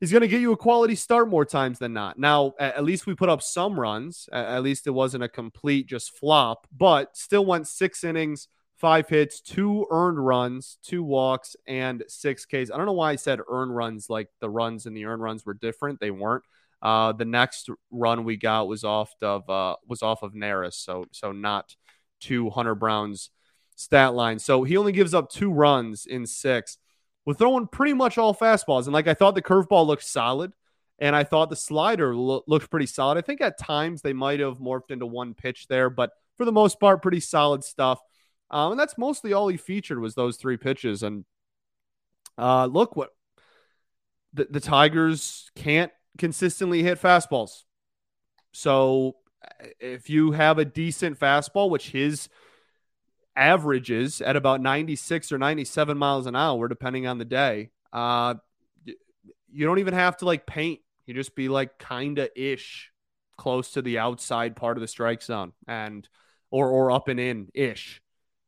he's 0.00 0.10
going 0.10 0.22
to 0.22 0.28
get 0.28 0.40
you 0.40 0.52
a 0.52 0.56
quality 0.56 0.94
start 0.94 1.28
more 1.28 1.44
times 1.44 1.78
than 1.78 1.92
not. 1.92 2.18
Now, 2.18 2.54
at 2.58 2.84
least 2.84 3.06
we 3.06 3.14
put 3.14 3.28
up 3.28 3.42
some 3.42 3.78
runs. 3.78 4.28
At 4.32 4.62
least 4.62 4.86
it 4.86 4.90
wasn't 4.90 5.24
a 5.24 5.28
complete 5.28 5.86
just 5.86 6.16
flop, 6.16 6.66
but 6.76 7.16
still 7.16 7.44
went 7.44 7.68
six 7.68 8.02
innings, 8.02 8.48
five 8.76 9.08
hits, 9.08 9.40
two 9.40 9.86
earned 9.90 10.24
runs, 10.24 10.78
two 10.82 11.04
walks, 11.04 11.54
and 11.66 12.02
six 12.08 12.44
Ks. 12.44 12.70
I 12.70 12.76
don't 12.76 12.86
know 12.86 12.92
why 12.92 13.12
I 13.12 13.16
said 13.16 13.40
earned 13.48 13.74
runs 13.74 14.10
like 14.10 14.28
the 14.40 14.50
runs 14.50 14.86
and 14.86 14.96
the 14.96 15.04
earned 15.04 15.22
runs 15.22 15.46
were 15.46 15.54
different. 15.54 16.00
They 16.00 16.10
weren't. 16.10 16.44
Uh, 16.80 17.12
the 17.12 17.24
next 17.24 17.68
run 17.90 18.24
we 18.24 18.36
got 18.36 18.68
was 18.68 18.84
off 18.84 19.12
of 19.20 19.48
uh, 19.50 19.74
was 19.88 20.02
off 20.02 20.22
of 20.22 20.32
Neris, 20.32 20.74
so 20.74 21.06
so 21.10 21.32
not 21.32 21.74
to 22.20 22.50
Hunter 22.50 22.74
Brown's 22.74 23.30
stat 23.76 24.14
line. 24.14 24.38
So 24.38 24.64
he 24.64 24.76
only 24.76 24.92
gives 24.92 25.14
up 25.14 25.30
two 25.30 25.52
runs 25.52 26.06
in 26.06 26.26
six. 26.26 26.78
We're 27.24 27.34
throwing 27.34 27.66
pretty 27.66 27.94
much 27.94 28.18
all 28.18 28.34
fastballs. 28.34 28.84
And 28.84 28.92
like 28.92 29.06
I 29.06 29.14
thought 29.14 29.34
the 29.34 29.42
curveball 29.42 29.86
looked 29.86 30.04
solid. 30.04 30.52
And 31.00 31.14
I 31.14 31.22
thought 31.22 31.48
the 31.48 31.56
slider 31.56 32.12
lo- 32.14 32.42
looked 32.48 32.70
pretty 32.70 32.86
solid. 32.86 33.18
I 33.18 33.20
think 33.20 33.40
at 33.40 33.56
times 33.56 34.02
they 34.02 34.12
might 34.12 34.40
have 34.40 34.58
morphed 34.58 34.90
into 34.90 35.06
one 35.06 35.32
pitch 35.32 35.68
there, 35.68 35.90
but 35.90 36.10
for 36.36 36.44
the 36.44 36.50
most 36.52 36.80
part, 36.80 37.02
pretty 37.02 37.20
solid 37.20 37.62
stuff. 37.62 38.00
Um, 38.50 38.72
and 38.72 38.80
that's 38.80 38.98
mostly 38.98 39.32
all 39.32 39.46
he 39.46 39.56
featured 39.56 40.00
was 40.00 40.14
those 40.14 40.38
three 40.38 40.56
pitches. 40.56 41.04
And 41.04 41.24
uh, 42.36 42.66
look 42.66 42.96
what 42.96 43.10
the, 44.32 44.48
the 44.50 44.60
Tigers 44.60 45.50
can't 45.54 45.92
consistently 46.16 46.82
hit 46.82 47.00
fastballs. 47.00 47.62
So 48.52 49.16
if 49.80 50.10
you 50.10 50.32
have 50.32 50.58
a 50.58 50.64
decent 50.64 51.18
fastball, 51.18 51.70
which 51.70 51.90
his 51.90 52.28
averages 53.36 54.20
at 54.20 54.36
about 54.36 54.60
96 54.60 55.30
or 55.32 55.38
97 55.38 55.96
miles 55.96 56.26
an 56.26 56.36
hour, 56.36 56.68
depending 56.68 57.06
on 57.06 57.18
the 57.18 57.24
day, 57.24 57.70
uh, 57.92 58.34
you 59.50 59.66
don't 59.66 59.78
even 59.78 59.94
have 59.94 60.16
to 60.18 60.24
like 60.24 60.46
paint. 60.46 60.80
You 61.06 61.14
just 61.14 61.34
be 61.34 61.48
like 61.48 61.78
kind 61.78 62.18
of 62.18 62.28
ish 62.36 62.90
close 63.36 63.70
to 63.72 63.82
the 63.82 63.98
outside 63.98 64.56
part 64.56 64.76
of 64.76 64.80
the 64.80 64.88
strike 64.88 65.22
zone 65.22 65.52
and 65.66 66.06
or 66.50 66.68
or 66.68 66.90
up 66.90 67.08
and 67.08 67.18
in 67.20 67.48
ish. 67.54 68.02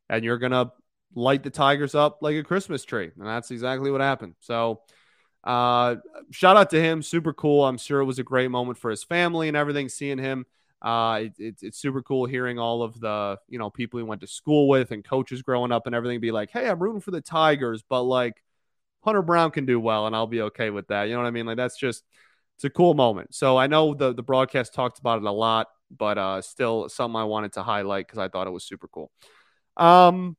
And 0.08 0.24
you're 0.24 0.38
gonna 0.38 0.72
light 1.14 1.42
the 1.42 1.50
Tigers 1.50 1.94
up 1.94 2.18
like 2.20 2.36
a 2.36 2.42
Christmas 2.42 2.84
tree. 2.84 3.10
And 3.16 3.26
that's 3.26 3.50
exactly 3.50 3.90
what 3.90 4.00
happened. 4.00 4.34
So 4.40 4.82
uh 5.44 5.96
shout 6.30 6.56
out 6.56 6.70
to 6.70 6.80
him. 6.80 7.02
Super 7.02 7.32
cool. 7.32 7.64
I'm 7.64 7.78
sure 7.78 8.00
it 8.00 8.04
was 8.04 8.18
a 8.18 8.24
great 8.24 8.50
moment 8.50 8.76
for 8.76 8.90
his 8.90 9.04
family 9.04 9.48
and 9.48 9.56
everything, 9.56 9.88
seeing 9.88 10.18
him 10.18 10.44
uh, 10.82 11.20
it, 11.22 11.32
it, 11.38 11.54
it's 11.62 11.78
super 11.78 12.02
cool 12.02 12.26
hearing 12.26 12.58
all 12.58 12.82
of 12.82 12.98
the 13.00 13.38
you 13.48 13.58
know 13.58 13.70
people 13.70 13.98
he 13.98 14.04
went 14.04 14.20
to 14.22 14.26
school 14.26 14.68
with 14.68 14.92
and 14.92 15.04
coaches 15.04 15.42
growing 15.42 15.72
up 15.72 15.86
and 15.86 15.94
everything 15.94 16.20
be 16.20 16.32
like, 16.32 16.50
hey, 16.50 16.68
I'm 16.68 16.78
rooting 16.78 17.00
for 17.00 17.10
the 17.10 17.20
Tigers, 17.20 17.82
but 17.88 18.02
like 18.02 18.42
Hunter 19.02 19.22
Brown 19.22 19.50
can 19.50 19.66
do 19.66 19.78
well, 19.78 20.06
and 20.06 20.16
I'll 20.16 20.26
be 20.26 20.42
okay 20.42 20.70
with 20.70 20.88
that. 20.88 21.04
You 21.04 21.14
know 21.14 21.20
what 21.20 21.28
I 21.28 21.32
mean? 21.32 21.46
Like 21.46 21.56
that's 21.56 21.78
just 21.78 22.04
it's 22.56 22.64
a 22.64 22.70
cool 22.70 22.94
moment. 22.94 23.34
So 23.34 23.56
I 23.56 23.66
know 23.66 23.94
the 23.94 24.14
the 24.14 24.22
broadcast 24.22 24.74
talked 24.74 24.98
about 24.98 25.18
it 25.18 25.24
a 25.24 25.32
lot, 25.32 25.68
but 25.90 26.18
uh, 26.18 26.42
still 26.42 26.88
something 26.88 27.16
I 27.16 27.24
wanted 27.24 27.52
to 27.54 27.62
highlight 27.62 28.06
because 28.06 28.18
I 28.18 28.28
thought 28.28 28.46
it 28.46 28.50
was 28.50 28.64
super 28.64 28.88
cool. 28.88 29.10
Um, 29.76 30.36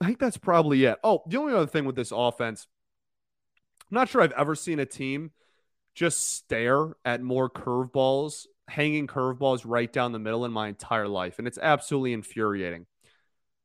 I 0.00 0.06
think 0.06 0.18
that's 0.18 0.36
probably 0.36 0.84
it. 0.84 0.98
Oh, 1.02 1.22
the 1.26 1.38
only 1.38 1.54
other 1.54 1.66
thing 1.66 1.84
with 1.84 1.96
this 1.96 2.12
offense, 2.12 2.66
I'm 3.90 3.94
not 3.94 4.08
sure 4.08 4.22
I've 4.22 4.32
ever 4.32 4.54
seen 4.54 4.78
a 4.78 4.86
team 4.86 5.30
just 5.94 6.34
stare 6.36 6.94
at 7.04 7.22
more 7.22 7.48
curveballs 7.48 8.46
hanging 8.68 9.06
curveballs 9.06 9.62
right 9.64 9.92
down 9.92 10.12
the 10.12 10.18
middle 10.18 10.44
in 10.44 10.52
my 10.52 10.68
entire 10.68 11.08
life, 11.08 11.38
and 11.38 11.46
it's 11.46 11.58
absolutely 11.58 12.12
infuriating. 12.12 12.86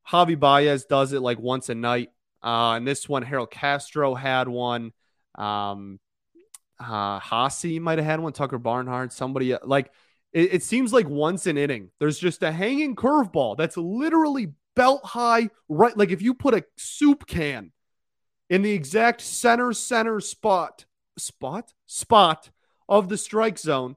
Javi 0.08 0.40
Baez 0.40 0.86
does 0.86 1.14
it 1.14 1.22
like 1.22 1.40
once 1.40 1.70
a 1.70 1.76
night. 1.76 2.10
Uh, 2.42 2.74
and 2.74 2.88
this 2.88 3.08
one, 3.08 3.22
Harold 3.22 3.52
Castro 3.52 4.16
had 4.16 4.48
one. 4.48 4.92
Um, 5.36 6.00
uh, 6.80 7.20
might 7.82 7.98
have 7.98 8.06
had 8.06 8.20
one. 8.20 8.34
Tucker 8.34 8.58
Barnhart, 8.58 9.14
somebody 9.14 9.56
like 9.64 9.92
it, 10.32 10.54
it 10.54 10.64
seems 10.64 10.94
like 10.94 11.08
once 11.08 11.46
an 11.48 11.58
inning, 11.58 11.90
there's 12.00 12.20
just 12.20 12.44
a 12.44 12.52
hanging 12.52 12.96
curveball 12.96 13.58
that's 13.58 13.78
literally 13.78 14.54
belt 14.76 15.04
high, 15.04 15.50
right? 15.68 15.96
Like 15.98 16.12
if 16.12 16.22
you 16.22 16.34
put 16.34 16.54
a 16.54 16.64
soup 16.78 17.28
can 17.28 17.72
in 18.50 18.62
the 18.62 18.72
exact 18.72 19.22
center, 19.22 19.74
center 19.74 20.20
spot, 20.20 20.86
spot, 21.18 21.74
spot 21.86 22.50
of 22.88 23.10
the 23.10 23.18
strike 23.18 23.60
zone, 23.60 23.96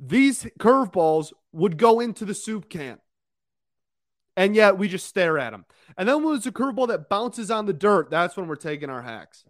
these 0.00 0.44
curveballs 0.58 1.32
would 1.52 1.76
go 1.76 2.00
into 2.00 2.24
the 2.24 2.34
soup 2.34 2.70
can. 2.70 2.98
And 4.36 4.56
yet 4.56 4.78
we 4.78 4.88
just 4.88 5.06
stare 5.06 5.38
at 5.38 5.50
them. 5.50 5.66
And 5.98 6.08
then 6.08 6.24
when 6.24 6.36
it's 6.36 6.46
a 6.46 6.52
curveball 6.52 6.88
that 6.88 7.10
bounces 7.10 7.50
on 7.50 7.66
the 7.66 7.74
dirt, 7.74 8.10
that's 8.10 8.36
when 8.36 8.48
we're 8.48 8.56
taking 8.56 8.88
our 8.88 9.02
hacks. 9.02 9.44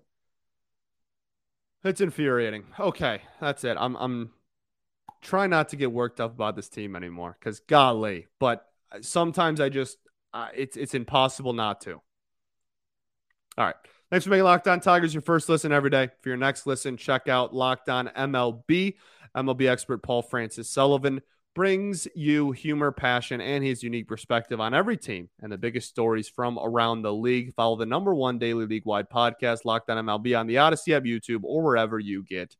It's 1.84 2.00
infuriating. 2.00 2.64
Okay, 2.78 3.22
that's 3.40 3.62
it. 3.64 3.76
I'm 3.78 3.96
I'm 3.96 4.30
trying 5.22 5.50
not 5.50 5.68
to 5.70 5.76
get 5.76 5.92
worked 5.92 6.20
up 6.20 6.32
about 6.32 6.56
this 6.56 6.68
team 6.68 6.96
anymore 6.96 7.36
because 7.38 7.60
golly, 7.60 8.26
but 8.38 8.66
sometimes 9.00 9.60
I 9.60 9.68
just 9.68 9.98
uh, 10.34 10.48
it's 10.54 10.76
it's 10.76 10.94
impossible 10.94 11.52
not 11.52 11.80
to. 11.82 12.00
All 13.56 13.64
right. 13.66 13.76
Thanks 14.10 14.24
for 14.24 14.30
making 14.30 14.44
Locked 14.44 14.66
On 14.66 14.80
Tigers 14.80 15.14
your 15.14 15.22
first 15.22 15.48
listen 15.48 15.70
every 15.70 15.90
day. 15.90 16.08
For 16.20 16.30
your 16.30 16.38
next 16.38 16.66
listen, 16.66 16.96
check 16.96 17.28
out 17.28 17.54
Locked 17.54 17.88
On 17.88 18.08
MLB. 18.08 18.96
MLB 19.36 19.68
expert 19.68 20.02
Paul 20.02 20.22
Francis 20.22 20.68
Sullivan 20.68 21.20
brings 21.54 22.08
you 22.16 22.50
humor, 22.50 22.90
passion, 22.90 23.40
and 23.40 23.62
his 23.62 23.84
unique 23.84 24.08
perspective 24.08 24.60
on 24.60 24.74
every 24.74 24.96
team 24.96 25.28
and 25.40 25.52
the 25.52 25.58
biggest 25.58 25.88
stories 25.88 26.28
from 26.28 26.58
around 26.60 27.02
the 27.02 27.12
league. 27.12 27.54
Follow 27.54 27.76
the 27.76 27.86
number 27.86 28.12
one 28.12 28.38
daily 28.38 28.66
league 28.66 28.84
wide 28.84 29.08
podcast, 29.08 29.64
Locked 29.64 29.88
On 29.90 30.04
MLB, 30.04 30.36
on 30.36 30.48
the 30.48 30.58
Odyssey 30.58 30.92
app, 30.94 31.04
YouTube, 31.04 31.44
or 31.44 31.62
wherever 31.62 31.96
you 31.96 32.24
get 32.24 32.56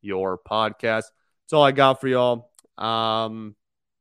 your 0.00 0.38
podcast. 0.38 1.04
That's 1.44 1.52
all 1.52 1.62
I 1.62 1.72
got 1.72 2.00
for 2.00 2.08
y'all. 2.08 2.50
Um, 2.78 3.54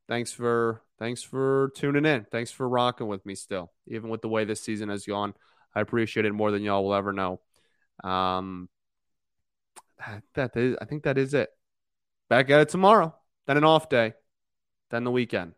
thanks 0.07 0.31
for 0.31 0.81
thanks 0.97 1.23
for 1.23 1.73
tuning 1.75 2.05
in. 2.05 2.25
Thanks 2.31 2.51
for 2.51 2.69
rocking 2.69 3.07
with 3.07 3.25
me 3.25 3.35
still, 3.35 3.73
even 3.87 4.09
with 4.09 4.21
the 4.21 4.29
way 4.29 4.45
this 4.45 4.61
season 4.61 4.87
has 4.87 5.05
gone. 5.05 5.33
I 5.75 5.81
appreciate 5.81 6.25
it 6.25 6.33
more 6.33 6.51
than 6.51 6.63
y'all 6.63 6.83
will 6.83 6.93
ever 6.93 7.11
know. 7.11 7.39
Um, 8.03 8.69
that, 10.33 10.55
is, 10.55 10.77
I 10.81 10.85
think 10.85 11.03
that 11.03 11.17
is 11.17 11.33
it. 11.33 11.49
Back 12.29 12.49
at 12.49 12.61
it 12.61 12.69
tomorrow. 12.69 13.13
Then 13.47 13.57
an 13.57 13.63
off 13.63 13.89
day. 13.89 14.13
Then 14.89 15.03
the 15.03 15.11
weekend. 15.11 15.53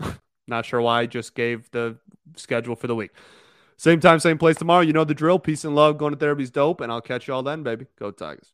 Not 0.46 0.64
sure 0.64 0.80
why 0.80 1.00
I 1.00 1.06
just 1.06 1.34
gave 1.34 1.70
the 1.70 1.98
schedule 2.36 2.76
for 2.76 2.86
the 2.86 2.94
week. 2.94 3.10
Same 3.76 4.00
time, 4.00 4.18
same 4.18 4.38
place 4.38 4.56
tomorrow. 4.56 4.82
You 4.82 4.92
know 4.92 5.04
the 5.04 5.14
drill. 5.14 5.38
Peace 5.38 5.64
and 5.64 5.74
love. 5.74 5.98
Going 5.98 6.12
to 6.12 6.18
therapy's 6.18 6.50
dope. 6.50 6.80
And 6.80 6.90
I'll 6.90 7.00
catch 7.00 7.28
y'all 7.28 7.42
then, 7.42 7.62
baby. 7.62 7.86
Go 7.98 8.10
Tigers. 8.10 8.52